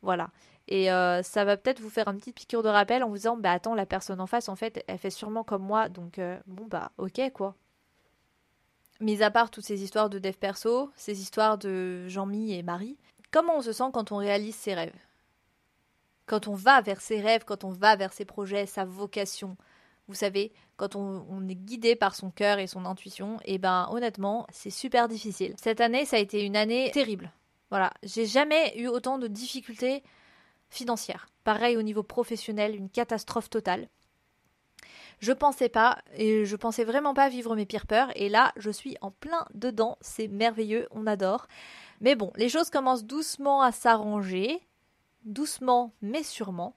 Voilà. 0.00 0.30
Et 0.72 0.90
euh, 0.90 1.22
ça 1.22 1.44
va 1.44 1.58
peut-être 1.58 1.80
vous 1.80 1.90
faire 1.90 2.08
une 2.08 2.16
petite 2.16 2.34
piqûre 2.34 2.62
de 2.62 2.70
rappel 2.70 3.04
en 3.04 3.10
vous 3.10 3.16
disant, 3.16 3.36
bah 3.36 3.52
attends, 3.52 3.74
la 3.74 3.84
personne 3.84 4.22
en 4.22 4.26
face, 4.26 4.48
en 4.48 4.56
fait, 4.56 4.82
elle 4.86 4.96
fait 4.96 5.10
sûrement 5.10 5.44
comme 5.44 5.62
moi, 5.62 5.90
donc 5.90 6.18
euh, 6.18 6.40
bon 6.46 6.64
bah 6.64 6.92
ok 6.96 7.20
quoi. 7.34 7.56
Mis 8.98 9.22
à 9.22 9.30
part 9.30 9.50
toutes 9.50 9.66
ces 9.66 9.82
histoires 9.82 10.08
de 10.08 10.18
dev 10.18 10.32
perso, 10.32 10.90
ces 10.96 11.20
histoires 11.20 11.58
de 11.58 12.08
Jean-Mi 12.08 12.54
et 12.54 12.62
Marie, 12.62 12.96
comment 13.30 13.58
on 13.58 13.60
se 13.60 13.74
sent 13.74 13.90
quand 13.92 14.12
on 14.12 14.16
réalise 14.16 14.54
ses 14.54 14.72
rêves? 14.72 14.96
Quand 16.24 16.48
on 16.48 16.54
va 16.54 16.80
vers 16.80 17.02
ses 17.02 17.20
rêves, 17.20 17.44
quand 17.44 17.64
on 17.64 17.70
va 17.70 17.94
vers 17.94 18.14
ses 18.14 18.24
projets, 18.24 18.64
sa 18.64 18.86
vocation. 18.86 19.58
Vous 20.08 20.14
savez, 20.14 20.54
quand 20.78 20.96
on, 20.96 21.48
est 21.50 21.54
guidé 21.54 21.96
par 21.96 22.14
son 22.14 22.30
cœur 22.30 22.58
et 22.58 22.66
son 22.66 22.86
intuition, 22.86 23.36
et 23.44 23.56
eh 23.56 23.58
ben 23.58 23.88
honnêtement, 23.90 24.46
c'est 24.50 24.70
super 24.70 25.06
difficile. 25.06 25.54
Cette 25.60 25.82
année, 25.82 26.06
ça 26.06 26.16
a 26.16 26.20
été 26.20 26.42
une 26.42 26.56
année 26.56 26.90
terrible. 26.94 27.30
Voilà, 27.68 27.92
j'ai 28.02 28.24
jamais 28.24 28.72
eu 28.78 28.86
autant 28.86 29.18
de 29.18 29.26
difficultés 29.26 30.02
financières. 30.72 31.28
Pareil 31.44 31.76
au 31.76 31.82
niveau 31.82 32.02
professionnel, 32.02 32.74
une 32.74 32.90
catastrophe 32.90 33.50
totale. 33.50 33.88
Je 35.20 35.32
pensais 35.32 35.68
pas, 35.68 35.98
et 36.16 36.44
je 36.44 36.56
pensais 36.56 36.82
vraiment 36.82 37.14
pas 37.14 37.28
vivre 37.28 37.54
mes 37.54 37.66
pires 37.66 37.86
peurs, 37.86 38.10
et 38.16 38.28
là, 38.28 38.52
je 38.56 38.70
suis 38.70 38.96
en 39.02 39.12
plein 39.12 39.46
dedans, 39.54 39.96
c'est 40.00 40.26
merveilleux, 40.26 40.88
on 40.90 41.06
adore. 41.06 41.46
Mais 42.00 42.16
bon, 42.16 42.32
les 42.34 42.48
choses 42.48 42.70
commencent 42.70 43.04
doucement 43.04 43.62
à 43.62 43.70
s'arranger, 43.70 44.60
doucement 45.24 45.92
mais 46.02 46.24
sûrement. 46.24 46.74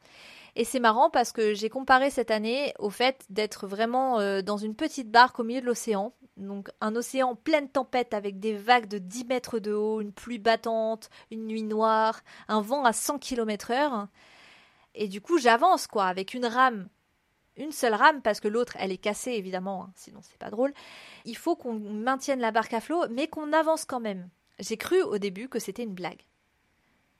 Et 0.56 0.64
c'est 0.64 0.80
marrant 0.80 1.10
parce 1.10 1.32
que 1.32 1.54
j'ai 1.54 1.70
comparé 1.70 2.10
cette 2.10 2.32
année 2.32 2.74
au 2.78 2.90
fait 2.90 3.26
d'être 3.30 3.68
vraiment 3.68 4.20
euh, 4.20 4.42
dans 4.42 4.58
une 4.58 4.76
petite 4.76 5.10
barque 5.10 5.40
au 5.40 5.44
milieu 5.44 5.62
de 5.62 5.66
l'océan. 5.66 6.14
Donc 6.38 6.70
un 6.82 6.96
océan 6.96 7.30
en 7.30 7.36
pleine 7.36 7.70
tempête 7.70 8.14
avec 8.14 8.40
des 8.40 8.56
vagues 8.56 8.88
de 8.88 8.98
10 8.98 9.26
mètres 9.26 9.60
de 9.60 9.74
haut, 9.74 10.02
une 10.02 10.12
pluie 10.12 10.40
battante, 10.40 11.10
une 11.32 11.48
nuit 11.48 11.64
noire, 11.64 12.22
un 12.48 12.62
vent 12.62 12.84
à 12.84 12.94
100 12.94 13.20
km 13.20 13.72
heure. 13.72 14.08
Et 14.96 15.08
du 15.08 15.22
coup 15.22 15.38
j'avance 15.38 15.88
quoi, 15.88 16.06
avec 16.06 16.34
une 16.34 16.46
rame 16.46 16.90
une 17.58 17.72
seule 17.72 17.94
rame 17.94 18.22
parce 18.22 18.40
que 18.40 18.48
l'autre 18.48 18.76
elle 18.80 18.92
est 18.92 18.98
cassée 18.98 19.32
évidemment, 19.32 19.86
hein, 19.86 19.92
sinon 19.96 20.20
c'est 20.22 20.38
pas 20.38 20.50
drôle. 20.50 20.74
Il 21.26 21.38
faut 21.38 21.56
qu'on 21.56 21.80
maintienne 21.80 22.40
la 22.40 22.52
barque 22.52 22.74
à 22.74 22.82
flot, 22.82 23.08
mais 23.10 23.28
qu'on 23.28 23.54
avance 23.54 23.86
quand 23.86 24.00
même. 24.00 24.30
J'ai 24.60 24.78
cru 24.78 25.02
au 25.02 25.18
début 25.18 25.50
que 25.50 25.60
c'était 25.60 25.84
une 25.84 25.94
blague. 25.94 26.22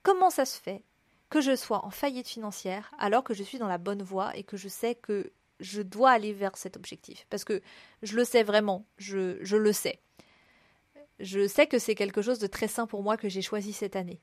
Comment 0.04 0.30
ça 0.30 0.46
se 0.46 0.60
fait 0.60 0.84
que 1.30 1.42
je 1.42 1.56
sois 1.56 1.86
en 1.86 1.90
faillite 1.90 2.28
financière 2.28 2.94
alors 3.00 3.24
que 3.24 3.34
je 3.34 3.44
suis 3.44 3.58
dans 3.58 3.68
la 3.68 3.78
bonne 3.78 4.04
voie 4.04 4.36
et 4.38 4.44
que 4.44 4.58
je 4.58 4.68
sais 4.68 4.96
que 4.96 5.32
je 5.60 5.82
dois 5.82 6.12
aller 6.12 6.34
vers 6.34 6.58
cet 6.58 6.78
objectif 6.78 7.26
Parce 7.30 7.44
que 7.44 7.62
je 8.04 8.16
le 8.16 8.24
sais 8.24 8.44
vraiment, 8.44 8.86
je, 8.98 9.56
le 9.56 9.74
sais. 9.74 10.00
Je 11.20 11.48
sais 11.48 11.68
que 11.68 11.80
c'est 11.80 11.96
quelque 11.96 12.22
chose 12.22 12.40
de 12.40 12.48
très 12.48 12.68
sain 12.68 12.88
pour 12.88 13.04
moi 13.04 13.18
que 13.18 13.30
j'ai 13.30 13.42
choisi 13.42 13.74
cette 13.74 13.96
année. 13.96 14.20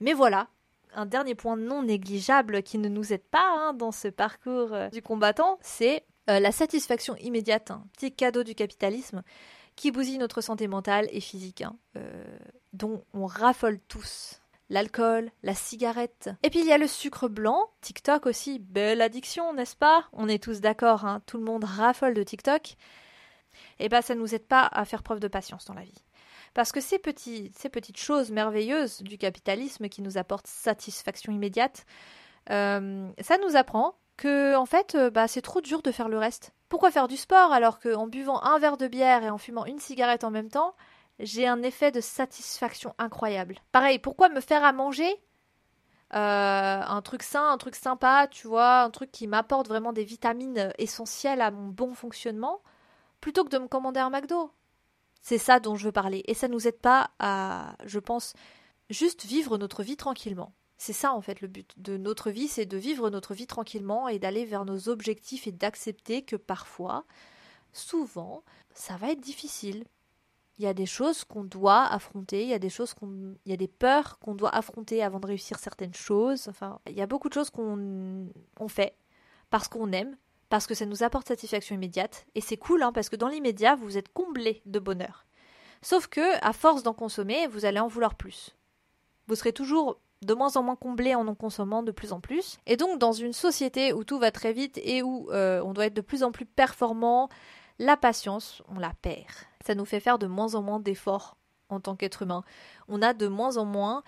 Mais 0.00 0.12
voilà, 0.12 0.48
un 0.94 1.06
dernier 1.06 1.34
point 1.34 1.56
non 1.56 1.82
négligeable 1.82 2.62
qui 2.62 2.78
ne 2.78 2.88
nous 2.88 3.12
aide 3.12 3.24
pas 3.24 3.46
hein, 3.46 3.72
dans 3.74 3.92
ce 3.92 4.08
parcours 4.08 4.72
euh, 4.72 4.88
du 4.88 5.02
combattant, 5.02 5.58
c'est 5.62 6.04
euh, 6.28 6.40
la 6.40 6.52
satisfaction 6.52 7.16
immédiate, 7.16 7.70
un 7.70 7.86
petit 7.94 8.12
cadeau 8.12 8.42
du 8.42 8.54
capitalisme 8.54 9.22
qui 9.76 9.90
bousille 9.90 10.18
notre 10.18 10.40
santé 10.40 10.68
mentale 10.68 11.06
et 11.10 11.20
physique, 11.20 11.62
hein, 11.62 11.76
euh, 11.96 12.24
dont 12.72 13.04
on 13.12 13.26
raffole 13.26 13.78
tous. 13.88 14.40
L'alcool, 14.68 15.30
la 15.42 15.54
cigarette. 15.54 16.30
Et 16.42 16.50
puis 16.50 16.60
il 16.60 16.66
y 16.66 16.72
a 16.72 16.78
le 16.78 16.88
sucre 16.88 17.28
blanc, 17.28 17.70
TikTok 17.82 18.26
aussi, 18.26 18.58
belle 18.58 19.00
addiction, 19.00 19.52
n'est-ce 19.52 19.76
pas? 19.76 20.04
On 20.12 20.28
est 20.28 20.42
tous 20.42 20.60
d'accord, 20.60 21.04
hein, 21.04 21.22
tout 21.26 21.38
le 21.38 21.44
monde 21.44 21.64
raffole 21.64 22.14
de 22.14 22.22
TikTok. 22.22 22.76
Eh 23.78 23.88
bien 23.88 24.02
ça 24.02 24.14
ne 24.14 24.20
nous 24.20 24.34
aide 24.34 24.46
pas 24.46 24.68
à 24.72 24.84
faire 24.84 25.02
preuve 25.02 25.20
de 25.20 25.28
patience 25.28 25.66
dans 25.66 25.74
la 25.74 25.82
vie. 25.82 26.04
Parce 26.52 26.72
que 26.72 26.80
ces 26.80 26.98
petites 26.98 27.98
choses 27.98 28.30
merveilleuses 28.30 29.02
du 29.02 29.18
capitalisme 29.18 29.88
qui 29.88 30.02
nous 30.02 30.18
apportent 30.18 30.46
satisfaction 30.46 31.32
immédiate, 31.32 31.84
euh, 32.50 33.08
ça 33.20 33.38
nous 33.38 33.56
apprend 33.56 33.94
que 34.16 34.56
en 34.56 34.66
fait, 34.66 34.94
euh, 34.94 35.10
bah, 35.10 35.28
c'est 35.28 35.42
trop 35.42 35.60
dur 35.60 35.82
de 35.82 35.92
faire 35.92 36.08
le 36.08 36.18
reste. 36.18 36.52
Pourquoi 36.68 36.90
faire 36.90 37.08
du 37.08 37.16
sport 37.16 37.52
alors 37.52 37.78
qu'en 37.78 38.06
buvant 38.06 38.42
un 38.42 38.58
verre 38.58 38.76
de 38.76 38.88
bière 38.88 39.22
et 39.22 39.30
en 39.30 39.38
fumant 39.38 39.66
une 39.66 39.78
cigarette 39.78 40.24
en 40.24 40.30
même 40.30 40.48
temps, 40.48 40.74
j'ai 41.18 41.46
un 41.46 41.62
effet 41.62 41.92
de 41.92 42.00
satisfaction 42.00 42.94
incroyable. 42.98 43.56
Pareil, 43.72 43.98
pourquoi 43.98 44.28
me 44.28 44.40
faire 44.40 44.64
à 44.64 44.72
manger? 44.72 45.10
Euh, 46.14 46.82
un 46.82 47.02
truc 47.02 47.22
sain, 47.22 47.50
un 47.50 47.58
truc 47.58 47.74
sympa, 47.74 48.28
tu 48.30 48.46
vois, 48.46 48.82
un 48.82 48.90
truc 48.90 49.10
qui 49.10 49.26
m'apporte 49.26 49.66
vraiment 49.66 49.92
des 49.92 50.04
vitamines 50.04 50.72
essentielles 50.78 51.40
à 51.40 51.50
mon 51.50 51.68
bon 51.68 51.94
fonctionnement, 51.94 52.62
plutôt 53.20 53.44
que 53.44 53.50
de 53.50 53.58
me 53.58 53.66
commander 53.66 54.00
un 54.00 54.10
McDo. 54.10 54.52
C'est 55.20 55.38
ça 55.38 55.58
dont 55.58 55.74
je 55.74 55.86
veux 55.86 55.92
parler. 55.92 56.22
Et 56.28 56.34
ça 56.34 56.46
nous 56.46 56.68
aide 56.68 56.78
pas 56.78 57.10
à, 57.18 57.74
je 57.84 57.98
pense, 57.98 58.34
juste 58.90 59.24
vivre 59.24 59.58
notre 59.58 59.82
vie 59.82 59.96
tranquillement. 59.96 60.52
C'est 60.78 60.92
ça 60.92 61.12
en 61.12 61.22
fait 61.22 61.40
le 61.40 61.48
but 61.48 61.72
de 61.78 61.96
notre 61.96 62.30
vie, 62.30 62.48
c'est 62.48 62.66
de 62.66 62.76
vivre 62.76 63.08
notre 63.08 63.34
vie 63.34 63.46
tranquillement 63.46 64.08
et 64.08 64.18
d'aller 64.18 64.44
vers 64.44 64.64
nos 64.64 64.88
objectifs 64.88 65.46
et 65.46 65.52
d'accepter 65.52 66.22
que 66.22 66.36
parfois, 66.36 67.04
souvent, 67.72 68.44
ça 68.74 68.96
va 68.96 69.10
être 69.10 69.20
difficile. 69.20 69.84
Il 70.58 70.64
y 70.64 70.68
a 70.68 70.74
des 70.74 70.86
choses 70.86 71.24
qu'on 71.24 71.44
doit 71.44 71.84
affronter, 71.84 72.42
il 72.42 72.48
y 72.48 72.54
a 72.54 72.58
des 72.58 72.70
choses 72.70 72.94
qu'on 72.94 73.34
y 73.44 73.52
a 73.52 73.56
des 73.56 73.68
peurs 73.68 74.18
qu'on 74.18 74.34
doit 74.34 74.54
affronter 74.54 75.02
avant 75.02 75.20
de 75.20 75.26
réussir 75.26 75.58
certaines 75.58 75.94
choses. 75.94 76.48
Enfin, 76.48 76.78
il 76.86 76.94
y 76.94 77.02
a 77.02 77.06
beaucoup 77.06 77.28
de 77.28 77.34
choses 77.34 77.50
qu'on 77.50 78.28
on 78.58 78.68
fait 78.68 78.94
parce 79.50 79.68
qu'on 79.68 79.92
aime, 79.92 80.16
parce 80.48 80.66
que 80.66 80.74
ça 80.74 80.86
nous 80.86 81.02
apporte 81.02 81.28
satisfaction 81.28 81.74
immédiate. 81.74 82.26
Et 82.34 82.40
c'est 82.40 82.56
cool, 82.56 82.82
hein, 82.82 82.92
parce 82.92 83.08
que 83.08 83.16
dans 83.16 83.28
l'immédiat, 83.28 83.74
vous 83.76 83.98
êtes 83.98 84.12
comblé 84.12 84.62
de 84.64 84.78
bonheur. 84.78 85.26
Sauf 85.82 86.06
que, 86.06 86.44
à 86.44 86.52
force 86.52 86.82
d'en 86.82 86.94
consommer, 86.94 87.46
vous 87.48 87.64
allez 87.64 87.78
en 87.78 87.88
vouloir 87.88 88.14
plus. 88.14 88.56
Vous 89.26 89.34
serez 89.34 89.52
toujours 89.52 89.98
de 90.22 90.34
moins 90.34 90.56
en 90.56 90.62
moins 90.62 90.76
comblé 90.76 91.14
en 91.14 91.28
en 91.28 91.34
consommant 91.34 91.82
de 91.82 91.92
plus 91.92 92.12
en 92.12 92.20
plus. 92.20 92.58
Et 92.66 92.76
donc, 92.76 92.98
dans 92.98 93.12
une 93.12 93.32
société 93.32 93.92
où 93.92 94.04
tout 94.04 94.18
va 94.18 94.30
très 94.30 94.52
vite 94.52 94.80
et 94.82 95.02
où 95.02 95.30
euh, 95.30 95.60
on 95.62 95.72
doit 95.72 95.86
être 95.86 95.94
de 95.94 96.00
plus 96.00 96.22
en 96.22 96.32
plus 96.32 96.46
performant, 96.46 97.28
la 97.78 97.96
patience, 97.96 98.62
on 98.68 98.78
la 98.78 98.92
perd. 99.02 99.26
Ça 99.66 99.74
nous 99.74 99.84
fait 99.84 99.98
faire 99.98 100.20
de 100.20 100.28
moins 100.28 100.54
en 100.54 100.62
moins 100.62 100.78
d'efforts 100.78 101.36
en 101.70 101.80
tant 101.80 101.96
qu'être 101.96 102.22
humain. 102.22 102.44
On 102.86 103.02
a 103.02 103.14
de 103.14 103.26
moins 103.26 103.56
en 103.56 103.64
moins 103.64 104.04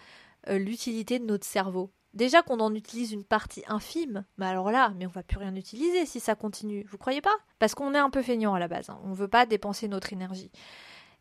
euh, 0.48 0.56
l'utilité 0.56 1.18
de 1.18 1.24
notre 1.24 1.44
cerveau. 1.44 1.90
Déjà 2.14 2.42
qu'on 2.42 2.60
en 2.60 2.72
utilise 2.76 3.10
une 3.10 3.24
partie 3.24 3.64
infime, 3.66 4.24
mais 4.36 4.46
alors 4.46 4.70
là, 4.70 4.92
mais 4.96 5.06
on 5.06 5.10
va 5.10 5.24
plus 5.24 5.38
rien 5.38 5.56
utiliser 5.56 6.06
si 6.06 6.20
ça 6.20 6.36
continue. 6.36 6.86
Vous 6.88 6.96
croyez 6.96 7.20
pas? 7.20 7.34
Parce 7.58 7.74
qu'on 7.74 7.92
est 7.92 7.98
un 7.98 8.08
peu 8.08 8.22
feignant 8.22 8.54
à 8.54 8.60
la 8.60 8.68
base. 8.68 8.88
Hein. 8.88 9.00
On 9.02 9.08
ne 9.08 9.14
veut 9.16 9.26
pas 9.26 9.46
dépenser 9.46 9.88
notre 9.88 10.12
énergie 10.12 10.52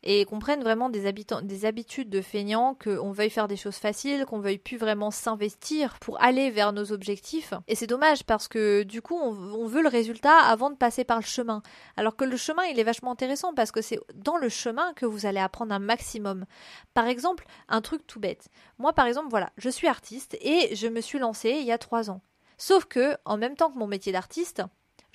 et 0.04 0.26
qu'on 0.26 0.40
prenne 0.40 0.64
vraiment 0.64 0.90
des, 0.90 1.06
habitudes 1.66 2.10
de 2.10 2.22
feignants, 2.22 2.76
qu'on 2.76 3.12
veuille 3.12 3.30
faire 3.30 3.48
des 3.48 3.56
choses 3.56 3.78
faciles, 3.78 4.26
qu'on 4.26 4.40
veuille 4.40 4.58
plus 4.58 4.78
vraiment 4.78 5.12
s'investir 5.12 5.98
pour 6.00 6.22
aller 6.22 6.52
vers 6.52 6.72
nos 6.74 6.92
objectifs. 6.92 7.54
Et 7.68 7.76
c'est 7.76 7.88
dommage 7.88 8.24
parce 8.24 8.48
que 8.48 8.84
du 8.84 9.02
coup, 9.02 9.18
on, 9.18 9.66
veut 9.68 9.82
le 9.82 9.90
résultat 9.90 10.38
avant 10.38 10.70
de 10.70 10.76
passer 10.76 11.04
par 11.04 11.18
le 11.18 11.26
chemin. 11.26 11.62
Alors 11.98 12.16
que 12.16 12.24
le 12.24 12.38
chemin, 12.38 12.64
il 12.64 12.80
est 12.80 12.84
vachement 12.84 13.12
intéressant 13.12 13.54
parce 13.54 13.72
que 13.72 13.82
c'est 13.82 14.00
dans 14.16 14.38
le 14.38 14.50
chemin 14.50 14.94
que 14.94 15.06
vous 15.06 15.26
allez 15.26 15.40
apprendre 15.40 15.74
un 15.74 15.80
maximum. 15.80 16.46
Par 16.94 17.08
exemple, 17.08 17.46
un 17.68 17.82
truc 17.82 18.06
tout 18.08 18.20
bête. 18.20 18.48
Moi, 18.78 18.94
par 18.94 19.08
exemple, 19.08 19.28
voilà, 19.30 19.52
je 19.58 19.70
suis 19.70 19.88
artiste 19.88 20.38
et 20.42 20.76
je 20.76 20.88
me 20.88 21.02
suis 21.02 21.20
lancée 21.20 21.58
il 21.60 21.66
y 21.66 21.72
a 21.72 21.78
trois 21.78 22.10
ans. 22.10 22.22
Sauf 22.58 22.86
que, 22.86 23.16
en 23.26 23.38
même 23.38 23.56
temps 23.56 23.72
que 23.72 23.78
mon 23.78 23.88
métier 23.88 24.12
d'artiste, 24.12 24.64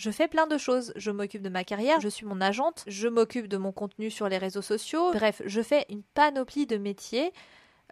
je 0.02 0.10
fais 0.10 0.26
plein 0.26 0.48
de 0.48 0.58
choses. 0.58 0.92
Je 0.96 1.12
m'occupe 1.12 1.42
de 1.42 1.48
ma 1.48 1.62
carrière, 1.62 2.00
je 2.00 2.08
suis 2.08 2.26
mon 2.26 2.40
agente, 2.40 2.82
je 2.88 3.06
m'occupe 3.06 3.46
de 3.46 3.56
mon 3.56 3.70
contenu 3.70 4.10
sur 4.10 4.28
les 4.28 4.36
réseaux 4.36 4.60
sociaux. 4.60 5.12
Bref, 5.12 5.42
je 5.46 5.62
fais 5.62 5.86
une 5.90 6.02
panoplie 6.02 6.66
de 6.66 6.76
métiers 6.76 7.32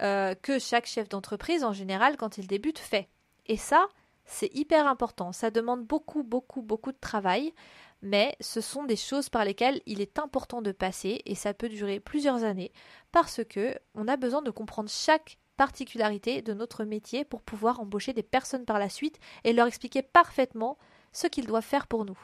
euh, 0.01 0.35
que 0.35 0.59
chaque 0.59 0.87
chef 0.87 1.09
d'entreprise, 1.09 1.63
en 1.63 1.73
général, 1.73 2.17
quand 2.17 2.37
il 2.37 2.49
débute, 2.49 2.81
fait. 2.81 3.09
Et 3.47 3.57
ça, 3.57 3.87
c'est 4.25 4.53
hyper 4.57 4.89
important. 4.89 5.31
Ça 5.31 5.53
demande 5.53 5.87
beaucoup, 5.87 6.25
beaucoup, 6.25 6.63
beaucoup 6.63 6.91
de 6.91 6.99
travail. 7.01 7.55
Mais 8.03 8.35
ce 8.41 8.61
sont 8.61 8.83
des 8.83 8.97
choses 8.97 9.29
par 9.29 9.45
lesquelles 9.45 9.81
il 9.87 10.01
est 10.01 10.19
important 10.19 10.63
de 10.63 10.73
passer 10.73 11.23
et 11.27 11.37
ça 11.37 11.55
peut 11.55 11.69
durer 11.69 12.01
plusieurs 12.01 12.43
années 12.45 12.73
parce 13.13 13.45
que 13.45 13.77
on 13.95 14.09
a 14.09 14.17
besoin 14.17 14.41
de 14.41 14.51
comprendre 14.51 14.89
chaque 14.89 15.39
particularité 15.59 16.41
de 16.41 16.55
notre 16.55 16.85
métier 16.85 17.27
pour 17.27 17.43
pouvoir 17.43 17.79
embaucher 17.79 18.15
des 18.15 18.23
personnes 18.23 18.65
par 18.65 18.79
la 18.79 18.89
suite 18.89 19.21
et 19.45 19.53
leur 19.53 19.67
expliquer 19.67 20.01
parfaitement 20.01 20.79
ce 21.13 21.27
qu'ils 21.27 21.47
doivent 21.47 21.65
faire 21.65 21.87
pour 21.87 22.05
nous. 22.05 22.19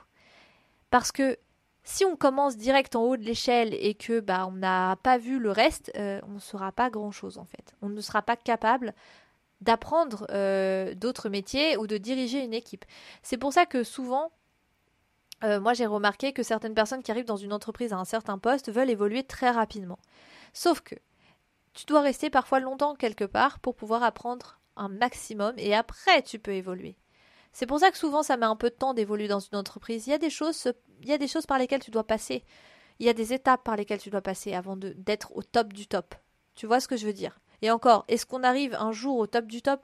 Parce 0.91 1.13
que 1.13 1.39
si 1.87 2.05
on 2.05 2.17
commence 2.17 2.57
direct 2.57 2.97
en 2.97 3.03
haut 3.03 3.17
de 3.17 3.23
l'échelle 3.23 3.73
et 3.75 3.95
que 3.95 4.19
bah 4.19 4.47
on 4.49 4.53
n'a 4.53 4.97
pas 5.03 5.19
vu 5.19 5.39
le 5.39 5.53
reste, 5.53 5.93
euh, 5.97 6.21
on 6.27 6.33
ne 6.33 6.39
saura 6.41 6.73
pas 6.73 6.91
grand 6.91 7.13
chose 7.13 7.39
en 7.39 7.45
fait. 7.45 7.75
On 7.81 7.89
ne 7.89 8.01
sera 8.01 8.23
pas 8.23 8.37
capable 8.37 8.93
d'apprendre 9.61 10.27
euh, 10.31 10.95
d'autres 10.95 11.29
métiers 11.29 11.77
ou 11.77 11.87
de 11.87 11.97
diriger 11.97 12.45
une 12.45 12.55
équipe. 12.55 12.85
C'est 13.23 13.39
pour 13.39 13.53
ça 13.53 13.67
que 13.67 13.85
souvent, 13.85 14.33
euh, 15.45 15.61
moi 15.61 15.75
j'ai 15.75 15.87
remarqué 15.87 16.33
que 16.33 16.43
certaines 16.43 16.75
personnes 16.75 17.05
qui 17.05 17.13
arrivent 17.13 17.25
dans 17.25 17.37
une 17.37 17.53
entreprise 17.53 17.93
à 17.93 17.99
un 17.99 18.05
certain 18.05 18.37
poste 18.37 18.71
veulent 18.71 18.91
évoluer 18.91 19.23
très 19.23 19.51
rapidement. 19.51 20.01
Sauf 20.53 20.81
que 20.81 20.97
tu 21.73 21.87
dois 21.87 22.01
rester 22.01 22.31
parfois 22.31 22.59
longtemps 22.59 22.97
quelque 22.97 23.25
part 23.25 23.61
pour 23.61 23.77
pouvoir 23.77 24.03
apprendre 24.03 24.59
un 24.77 24.89
maximum 24.89 25.55
et 25.57 25.75
après 25.75 26.23
tu 26.23 26.41
peux 26.41 26.53
évoluer. 26.53 26.97
C'est 27.59 27.65
pour 27.65 27.79
ça 27.79 27.91
que 27.91 27.97
souvent 27.97 28.23
ça 28.23 28.37
met 28.37 28.45
un 28.45 28.55
peu 28.55 28.69
de 28.69 28.75
temps 28.75 28.93
d'évoluer 28.93 29.29
dans 29.29 29.41
une 29.41 29.57
entreprise. 29.57 30.07
Il 30.07 30.11
y 30.11 30.13
a 30.13 30.19
des 30.19 30.29
choses, 30.29 30.71
il 31.01 31.09
y 31.09 31.13
a 31.15 31.17
des 31.17 31.27
choses 31.27 31.47
par 31.47 31.59
lesquelles 31.59 31.81
tu 31.81 31.91
dois 31.91 32.07
passer. 32.07 32.45
Il 32.99 33.07
y 33.07 33.09
a 33.09 33.15
des 33.15 33.33
étapes 33.33 33.65
par 33.65 33.77
lesquelles 33.77 33.99
tu 33.99 34.11
dois 34.11 34.21
passer 34.21 34.53
avant 34.53 34.77
d'être 34.77 35.35
au 35.35 35.43
top 35.43 35.73
du 35.73 35.87
top. 35.87 36.15
Tu 36.55 36.67
vois 36.67 36.81
ce 36.81 36.87
que 36.87 36.99
je 36.99 37.07
veux 37.07 37.15
dire? 37.15 37.41
Et 37.63 37.71
encore, 37.71 38.05
est-ce 38.09 38.27
qu'on 38.27 38.43
arrive 38.43 38.77
un 38.79 38.93
jour 38.93 39.17
au 39.17 39.27
top 39.27 39.47
du 39.47 39.63
top? 39.63 39.81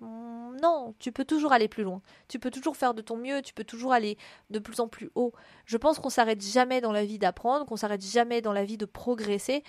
Non, 0.63 0.95
tu 1.01 1.11
peux 1.11 1.25
toujours 1.25 1.53
aller 1.53 1.67
plus 1.67 1.83
loin. 1.83 2.03
Tu 2.29 2.39
peux 2.39 2.51
toujours 2.51 2.77
faire 2.77 2.95
de 2.95 3.03
ton 3.03 3.17
mieux, 3.17 3.43
tu 3.43 3.53
peux 3.53 3.65
toujours 3.65 3.93
aller 3.93 4.17
de 4.51 4.61
plus 4.61 4.79
en 4.79 4.87
plus 4.87 5.11
haut. 5.17 5.33
Je 5.67 5.77
pense 5.77 5.99
qu'on 5.99 6.09
s'arrête 6.09 6.41
jamais 6.41 6.81
dans 6.81 6.93
la 6.93 7.05
vie 7.05 7.19
d'apprendre, 7.19 7.67
qu'on 7.67 7.77
s'arrête 7.77 8.05
jamais 8.05 8.41
dans 8.41 8.53
la 8.53 8.65
vie 8.65 8.77
de 8.77 8.85
progresser. 8.85 9.65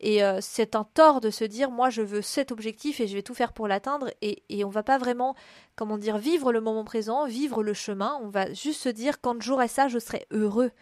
Et 0.00 0.24
euh, 0.24 0.38
c'est 0.40 0.74
un 0.74 0.82
tort 0.82 1.20
de 1.20 1.30
se 1.30 1.44
dire, 1.44 1.70
moi, 1.70 1.90
je 1.90 2.02
veux 2.02 2.22
cet 2.22 2.50
objectif 2.50 2.98
et 3.00 3.06
je 3.06 3.14
vais 3.14 3.22
tout 3.22 3.34
faire 3.34 3.52
pour 3.52 3.68
l'atteindre. 3.68 4.10
Et, 4.20 4.42
et 4.48 4.64
on 4.64 4.68
va 4.68 4.82
pas 4.82 4.98
vraiment, 4.98 5.36
comment 5.76 5.96
dire, 5.96 6.18
vivre 6.18 6.52
le 6.52 6.60
moment 6.60 6.84
présent, 6.84 7.24
vivre 7.24 7.62
le 7.62 7.72
chemin. 7.72 8.18
On 8.20 8.28
va 8.28 8.52
juste 8.52 8.82
se 8.82 8.88
dire, 8.88 9.20
quand 9.20 9.40
j'aurai 9.40 9.68
ça, 9.68 9.86
je 9.86 10.00
serai 10.00 10.26
heureux. 10.32 10.72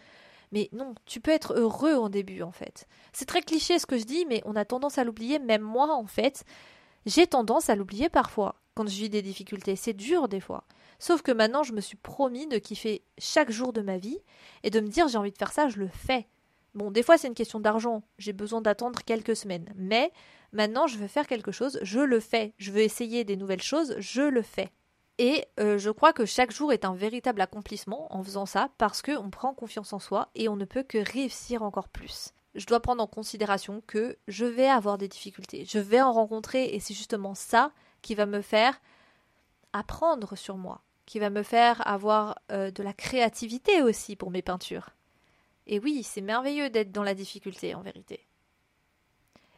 Mais 0.53 0.71
non, 0.73 0.95
tu 1.05 1.21
peux 1.21 1.31
être 1.31 1.53
heureux 1.53 1.95
en 1.95 2.09
début, 2.09 2.41
en 2.41 2.51
fait. 2.51 2.89
C'est 3.13 3.27
très 3.27 3.43
cliché 3.43 3.79
ce 3.79 3.87
que 3.87 3.99
je 3.99 4.05
dis, 4.05 4.25
mais 4.27 4.41
on 4.47 4.57
a 4.57 4.65
tendance 4.65 4.97
à 4.97 5.05
l'oublier. 5.05 5.39
Même 5.39 5.63
moi, 5.63 5.95
en 5.95 6.07
fait, 6.07 6.45
j'ai 7.05 7.27
tendance 7.27 7.69
à 7.69 7.77
l'oublier 7.77 8.09
parfois 8.09 8.60
quand 8.75 8.89
je 8.89 8.97
vis 8.97 9.11
des 9.11 9.23
difficultés. 9.23 9.77
C'est 9.77 9.93
dur 9.93 10.29
des 10.29 10.41
fois. 10.41 10.65
Sauf 10.99 11.23
que 11.23 11.33
maintenant, 11.33 11.63
je 11.63 11.73
me 11.73 11.81
suis 11.81 11.97
promis 11.97 12.47
de 12.47 12.59
kiffer 12.59 13.03
chaque 13.19 13.51
jour 13.51 13.73
de 13.73 13.81
ma 13.81 13.99
vie 13.99 14.19
et 14.63 14.71
de 14.71 14.81
me 14.81 14.89
dire, 14.89 15.09
j'ai 15.09 15.19
envie 15.19 15.33
de 15.33 15.39
faire 15.39 15.53
ça, 15.53 15.69
je 15.69 15.79
le 15.79 15.89
fais. 15.89 16.27
Bon, 16.75 16.91
des 16.91 17.03
fois 17.03 17.19
c'est 17.19 17.27
une 17.27 17.35
question 17.35 17.59
d'argent, 17.59 18.03
j'ai 18.19 18.33
besoin 18.33 18.61
d'attendre 18.61 19.01
quelques 19.05 19.35
semaines, 19.35 19.73
mais 19.75 20.13
maintenant 20.53 20.87
je 20.87 20.99
veux 20.99 21.09
faire 21.09 21.27
quelque 21.27 21.51
chose, 21.51 21.81
je 21.83 21.99
le 21.99 22.21
fais, 22.21 22.55
je 22.59 22.71
veux 22.71 22.81
essayer 22.81 23.25
des 23.25 23.37
nouvelles 23.37 23.63
choses, 23.63 23.97
je 23.99 24.23
le 24.23 24.43
fais. 24.43 24.71
Et 25.19 25.45
euh, 25.59 25.79
je 25.79 25.91
crois 25.91 26.13
que 26.13 26.25
chaque 26.25 26.53
jour 26.53 26.73
est 26.73 26.85
un 26.85 26.95
véritable 26.95 27.41
accomplissement 27.41 28.07
en 28.15 28.23
faisant 28.23 28.47
ça 28.47 28.71
parce 28.79 29.03
qu'on 29.03 29.31
prend 29.31 29.53
confiance 29.53 29.93
en 29.93 29.99
soi 29.99 30.31
et 30.35 30.49
on 30.49 30.57
ne 30.57 30.65
peut 30.65 30.85
que 30.85 30.99
réussir 30.99 31.63
encore 31.63 31.89
plus. 31.89 32.33
Je 32.55 32.67
dois 32.67 32.81
prendre 32.81 33.03
en 33.03 33.07
considération 33.07 33.83
que 33.87 34.17
je 34.29 34.47
vais 34.47 34.69
avoir 34.69 34.97
des 34.97 35.09
difficultés, 35.09 35.65
je 35.69 35.79
vais 35.79 36.01
en 36.01 36.13
rencontrer 36.13 36.75
et 36.75 36.81
c'est 36.81 36.95
justement 36.95 37.35
ça 37.35 37.73
qui 38.03 38.15
va 38.15 38.27
me 38.27 38.43
faire 38.43 38.81
apprendre 39.73 40.37
sur 40.37 40.57
moi, 40.57 40.83
qui 41.07 41.19
va 41.19 41.31
me 41.31 41.43
faire 41.43 41.87
avoir 41.87 42.39
euh, 42.51 42.71
de 42.71 42.83
la 42.83 42.93
créativité 42.93 43.83
aussi 43.83 44.17
pour 44.17 44.31
mes 44.31 44.43
peintures. 44.43 44.91
Et 45.67 45.79
oui, 45.79 46.03
c'est 46.03 46.21
merveilleux 46.21 46.71
d'être 46.71 46.93
dans 46.93 47.03
la 47.03 47.15
difficulté 47.15 47.75
en 47.75 47.83
vérité. 47.83 48.27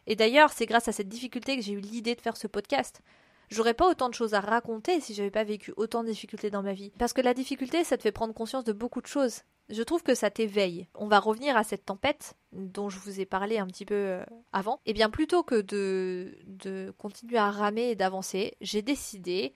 Et 0.05 0.15
d'ailleurs, 0.15 0.51
c'est 0.51 0.65
grâce 0.65 0.87
à 0.87 0.91
cette 0.91 1.09
difficulté 1.09 1.55
que 1.55 1.63
j'ai 1.63 1.73
eu 1.73 1.79
l'idée 1.79 2.15
de 2.15 2.21
faire 2.21 2.37
ce 2.37 2.47
podcast. 2.47 3.01
J'aurais 3.49 3.73
pas 3.73 3.89
autant 3.89 4.09
de 4.09 4.13
choses 4.13 4.33
à 4.33 4.39
raconter 4.39 4.99
si 4.99 5.13
j'avais 5.13 5.31
pas 5.31 5.43
vécu 5.43 5.73
autant 5.77 6.03
de 6.03 6.09
difficultés 6.09 6.49
dans 6.49 6.63
ma 6.63 6.73
vie. 6.73 6.91
Parce 6.97 7.13
que 7.13 7.21
la 7.21 7.33
difficulté, 7.33 7.83
ça 7.83 7.97
te 7.97 8.03
fait 8.03 8.11
prendre 8.11 8.33
conscience 8.33 8.63
de 8.63 8.73
beaucoup 8.73 9.01
de 9.01 9.07
choses. 9.07 9.41
Je 9.69 9.81
trouve 9.81 10.03
que 10.03 10.13
ça 10.13 10.29
t'éveille. 10.29 10.87
On 10.93 11.07
va 11.07 11.19
revenir 11.19 11.55
à 11.55 11.63
cette 11.63 11.85
tempête 11.85 12.35
dont 12.51 12.89
je 12.89 12.99
vous 12.99 13.19
ai 13.19 13.25
parlé 13.25 13.57
un 13.57 13.67
petit 13.67 13.85
peu 13.85 13.95
euh, 13.95 14.23
avant. 14.51 14.75
Et 14.85 14.91
eh 14.91 14.93
bien 14.93 15.09
plutôt 15.09 15.43
que 15.43 15.61
de, 15.61 16.37
de 16.45 16.93
continuer 16.97 17.37
à 17.37 17.49
ramer 17.49 17.89
et 17.89 17.95
d'avancer, 17.95 18.55
j'ai 18.61 18.81
décidé 18.81 19.53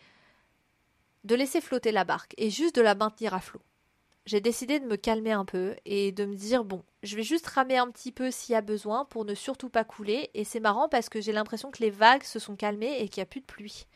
de 1.23 1.35
laisser 1.35 1.61
flotter 1.61 1.91
la 1.91 2.05
barque 2.05 2.33
et 2.37 2.49
juste 2.49 2.75
de 2.75 2.81
la 2.81 2.95
maintenir 2.95 3.33
à 3.33 3.41
flot 3.41 3.61
j'ai 4.27 4.41
décidé 4.41 4.79
de 4.79 4.85
me 4.85 4.97
calmer 4.97 5.31
un 5.31 5.45
peu 5.45 5.75
et 5.85 6.11
de 6.11 6.25
me 6.25 6.35
dire 6.35 6.65
bon, 6.65 6.83
je 7.01 7.15
vais 7.15 7.23
juste 7.23 7.47
ramer 7.47 7.77
un 7.77 7.89
petit 7.89 8.11
peu 8.11 8.29
s'il 8.29 8.53
y 8.53 8.55
a 8.57 8.61
besoin 8.61 9.05
pour 9.05 9.23
ne 9.23 9.33
surtout 9.33 9.69
pas 9.69 9.85
couler. 9.85 10.29
Et 10.33 10.43
c'est 10.43 10.59
marrant 10.59 10.89
parce 10.89 11.07
que 11.07 11.21
j'ai 11.21 11.31
l'impression 11.31 11.71
que 11.71 11.81
les 11.81 11.89
vagues 11.89 12.23
se 12.23 12.37
sont 12.37 12.57
calmées 12.57 13.01
et 13.01 13.07
qu'il 13.07 13.21
n'y 13.21 13.23
a 13.23 13.27
plus 13.27 13.39
de 13.39 13.45
pluie 13.45 13.87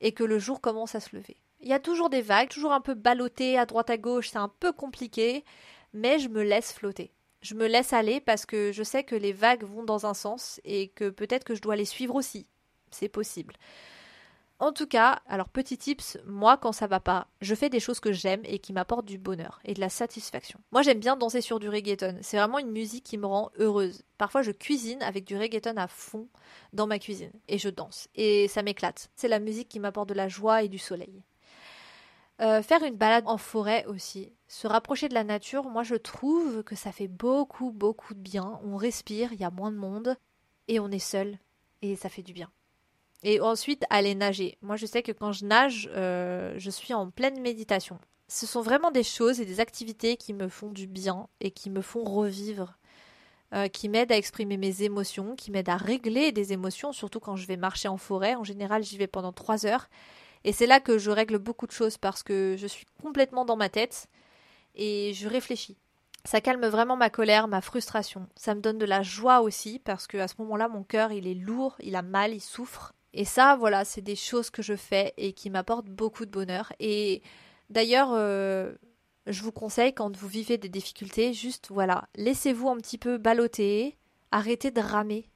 et 0.00 0.12
que 0.12 0.22
le 0.22 0.38
jour 0.38 0.60
commence 0.60 0.94
à 0.94 1.00
se 1.00 1.14
lever. 1.16 1.36
Il 1.60 1.68
y 1.68 1.74
a 1.74 1.80
toujours 1.80 2.08
des 2.08 2.22
vagues, 2.22 2.48
toujours 2.48 2.72
un 2.72 2.80
peu 2.80 2.94
ballottées 2.94 3.58
à 3.58 3.66
droite 3.66 3.90
à 3.90 3.98
gauche, 3.98 4.30
c'est 4.30 4.38
un 4.38 4.48
peu 4.60 4.72
compliqué, 4.72 5.44
mais 5.92 6.18
je 6.18 6.28
me 6.28 6.42
laisse 6.42 6.72
flotter. 6.72 7.12
Je 7.42 7.54
me 7.54 7.66
laisse 7.66 7.92
aller 7.92 8.20
parce 8.20 8.46
que 8.46 8.72
je 8.72 8.82
sais 8.82 9.04
que 9.04 9.14
les 9.14 9.32
vagues 9.32 9.64
vont 9.64 9.82
dans 9.82 10.06
un 10.06 10.14
sens 10.14 10.60
et 10.64 10.88
que 10.88 11.10
peut-être 11.10 11.44
que 11.44 11.54
je 11.54 11.62
dois 11.62 11.76
les 11.76 11.84
suivre 11.84 12.14
aussi. 12.14 12.46
C'est 12.90 13.08
possible. 13.08 13.54
En 14.58 14.72
tout 14.72 14.86
cas, 14.86 15.20
alors 15.26 15.48
petit 15.48 15.78
tips, 15.78 16.18
moi 16.26 16.58
quand 16.58 16.72
ça 16.72 16.86
va 16.86 17.00
pas, 17.00 17.28
je 17.40 17.54
fais 17.54 17.70
des 17.70 17.80
choses 17.80 17.98
que 17.98 18.12
j'aime 18.12 18.42
et 18.44 18.58
qui 18.58 18.74
m'apportent 18.74 19.06
du 19.06 19.16
bonheur 19.16 19.58
et 19.64 19.72
de 19.72 19.80
la 19.80 19.88
satisfaction. 19.88 20.60
Moi 20.70 20.82
j'aime 20.82 21.00
bien 21.00 21.16
danser 21.16 21.40
sur 21.40 21.60
du 21.60 21.70
reggaeton, 21.70 22.18
c'est 22.20 22.36
vraiment 22.36 22.58
une 22.58 22.70
musique 22.70 23.04
qui 23.04 23.16
me 23.16 23.24
rend 23.24 23.50
heureuse. 23.58 24.02
Parfois 24.18 24.42
je 24.42 24.50
cuisine 24.50 25.02
avec 25.02 25.24
du 25.24 25.34
reggaeton 25.38 25.78
à 25.78 25.88
fond 25.88 26.28
dans 26.74 26.86
ma 26.86 26.98
cuisine 26.98 27.32
et 27.48 27.56
je 27.56 27.70
danse 27.70 28.08
et 28.14 28.48
ça 28.48 28.62
m'éclate. 28.62 29.10
C'est 29.16 29.28
la 29.28 29.40
musique 29.40 29.70
qui 29.70 29.80
m'apporte 29.80 30.10
de 30.10 30.14
la 30.14 30.28
joie 30.28 30.62
et 30.62 30.68
du 30.68 30.78
soleil. 30.78 31.22
Euh, 32.40 32.62
faire 32.62 32.82
une 32.82 32.96
balade 32.96 33.24
en 33.26 33.36
forêt 33.36 33.84
aussi, 33.86 34.32
se 34.48 34.66
rapprocher 34.66 35.08
de 35.08 35.14
la 35.14 35.24
nature, 35.24 35.68
moi 35.68 35.82
je 35.82 35.94
trouve 35.94 36.62
que 36.62 36.74
ça 36.74 36.90
fait 36.90 37.08
beaucoup 37.08 37.70
beaucoup 37.70 38.14
de 38.14 38.20
bien. 38.20 38.58
On 38.64 38.76
respire, 38.76 39.32
il 39.32 39.40
y 39.40 39.44
a 39.44 39.50
moins 39.50 39.70
de 39.70 39.76
monde 39.76 40.16
et 40.66 40.80
on 40.80 40.90
est 40.90 40.98
seul 40.98 41.38
et 41.82 41.96
ça 41.96 42.08
fait 42.08 42.22
du 42.22 42.32
bien. 42.32 42.50
Et 43.22 43.40
ensuite, 43.40 43.84
aller 43.90 44.14
nager. 44.14 44.56
Moi, 44.62 44.76
je 44.76 44.86
sais 44.86 45.02
que 45.02 45.12
quand 45.12 45.32
je 45.32 45.44
nage, 45.44 45.90
euh, 45.94 46.54
je 46.56 46.70
suis 46.70 46.94
en 46.94 47.10
pleine 47.10 47.40
méditation. 47.40 47.98
Ce 48.28 48.46
sont 48.46 48.62
vraiment 48.62 48.90
des 48.90 49.02
choses 49.02 49.40
et 49.40 49.44
des 49.44 49.60
activités 49.60 50.16
qui 50.16 50.32
me 50.32 50.48
font 50.48 50.70
du 50.70 50.86
bien 50.86 51.28
et 51.40 51.50
qui 51.50 51.68
me 51.68 51.82
font 51.82 52.04
revivre, 52.04 52.78
euh, 53.52 53.68
qui 53.68 53.88
m'aident 53.88 54.12
à 54.12 54.16
exprimer 54.16 54.56
mes 54.56 54.82
émotions, 54.82 55.34
qui 55.34 55.50
m'aident 55.50 55.68
à 55.68 55.76
régler 55.76 56.32
des 56.32 56.52
émotions, 56.52 56.92
surtout 56.92 57.20
quand 57.20 57.36
je 57.36 57.46
vais 57.46 57.56
marcher 57.56 57.88
en 57.88 57.98
forêt. 57.98 58.36
En 58.36 58.44
général, 58.44 58.82
j'y 58.82 58.96
vais 58.96 59.08
pendant 59.08 59.32
trois 59.32 59.66
heures. 59.66 59.88
Et 60.44 60.52
c'est 60.52 60.66
là 60.66 60.80
que 60.80 60.98
je 60.98 61.10
règle 61.10 61.38
beaucoup 61.38 61.66
de 61.66 61.72
choses 61.72 61.98
parce 61.98 62.22
que 62.22 62.56
je 62.58 62.66
suis 62.66 62.86
complètement 63.02 63.44
dans 63.44 63.56
ma 63.56 63.68
tête 63.68 64.08
et 64.74 65.12
je 65.14 65.28
réfléchis. 65.28 65.76
Ça 66.24 66.40
calme 66.40 66.66
vraiment 66.66 66.96
ma 66.96 67.10
colère, 67.10 67.48
ma 67.48 67.60
frustration. 67.60 68.28
Ça 68.36 68.54
me 68.54 68.60
donne 68.60 68.78
de 68.78 68.84
la 68.84 69.02
joie 69.02 69.40
aussi 69.40 69.78
parce 69.78 70.06
que 70.06 70.18
à 70.18 70.28
ce 70.28 70.34
moment-là, 70.38 70.68
mon 70.68 70.82
cœur, 70.82 71.12
il 71.12 71.26
est 71.26 71.34
lourd, 71.34 71.76
il 71.80 71.96
a 71.96 72.02
mal, 72.02 72.34
il 72.34 72.40
souffre. 72.40 72.92
Et 73.12 73.24
ça, 73.24 73.56
voilà, 73.56 73.84
c'est 73.84 74.02
des 74.02 74.16
choses 74.16 74.50
que 74.50 74.62
je 74.62 74.76
fais 74.76 75.14
et 75.16 75.32
qui 75.32 75.50
m'apportent 75.50 75.88
beaucoup 75.88 76.26
de 76.26 76.30
bonheur. 76.30 76.72
Et 76.78 77.22
d'ailleurs, 77.70 78.10
euh, 78.12 78.72
je 79.26 79.42
vous 79.42 79.52
conseille 79.52 79.94
quand 79.94 80.14
vous 80.16 80.28
vivez 80.28 80.58
des 80.58 80.68
difficultés, 80.68 81.32
juste 81.32 81.68
voilà, 81.70 82.08
laissez-vous 82.16 82.68
un 82.68 82.76
petit 82.76 82.98
peu 82.98 83.18
balloter, 83.18 83.96
arrêtez 84.30 84.70
de 84.70 84.80
ramer. 84.80 85.28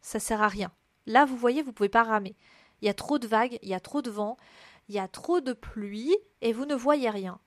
Ça 0.00 0.18
sert 0.18 0.42
à 0.42 0.48
rien. 0.48 0.72
Là, 1.06 1.24
vous 1.24 1.36
voyez, 1.36 1.62
vous 1.62 1.72
pouvez 1.72 1.88
pas 1.88 2.02
ramer. 2.02 2.36
Il 2.82 2.86
y 2.86 2.88
a 2.88 2.94
trop 2.94 3.18
de 3.18 3.26
vagues, 3.26 3.58
il 3.62 3.68
y 3.68 3.74
a 3.74 3.80
trop 3.80 4.02
de 4.02 4.10
vent, 4.10 4.36
il 4.88 4.94
y 4.94 4.98
a 4.98 5.08
trop 5.08 5.40
de 5.40 5.52
pluie 5.52 6.14
et 6.40 6.52
vous 6.52 6.66
ne 6.66 6.74
voyez 6.74 7.08
rien. 7.08 7.38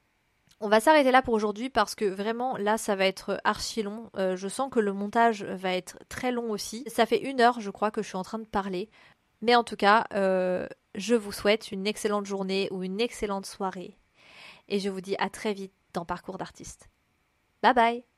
On 0.62 0.70
va 0.70 0.80
s'arrêter 0.80 1.12
là 1.12 1.22
pour 1.22 1.34
aujourd'hui 1.34 1.70
parce 1.70 1.96
que 1.96 2.06
vraiment 2.06 2.56
là 2.58 2.78
ça 2.78 2.96
va 2.96 3.06
être 3.06 3.40
archi 3.44 3.84
long. 3.84 4.10
Euh, 4.18 4.38
je 4.38 4.48
sens 4.48 4.72
que 4.72 4.80
le 4.80 4.94
montage 4.94 5.44
va 5.44 5.74
être 5.74 6.00
très 6.08 6.32
long 6.32 6.50
aussi. 6.50 6.86
Ça 6.88 7.06
fait 7.06 7.22
une 7.22 7.42
heure 7.42 7.60
je 7.60 7.70
crois 7.70 7.92
que 7.92 8.02
je 8.02 8.08
suis 8.08 8.18
en 8.18 8.24
train 8.24 8.40
de 8.40 8.48
parler. 8.48 8.90
Mais 9.42 9.56
en 9.56 9.66
tout 9.66 9.76
cas, 9.76 10.06
euh, 10.14 10.66
je 10.96 11.14
vous 11.14 11.34
souhaite 11.34 11.72
une 11.72 11.86
excellente 11.86 12.26
journée 12.26 12.70
ou 12.72 12.84
une 12.84 13.02
excellente 13.02 13.46
soirée. 13.46 13.98
Et 14.70 14.80
je 14.80 14.90
vous 14.90 15.02
dis 15.02 15.16
à 15.20 15.30
très 15.30 15.54
vite 15.54 15.74
dans 15.94 16.06
Parcours 16.06 16.38
d'artiste. 16.38 16.90
Bye 17.62 17.74
bye 17.74 18.15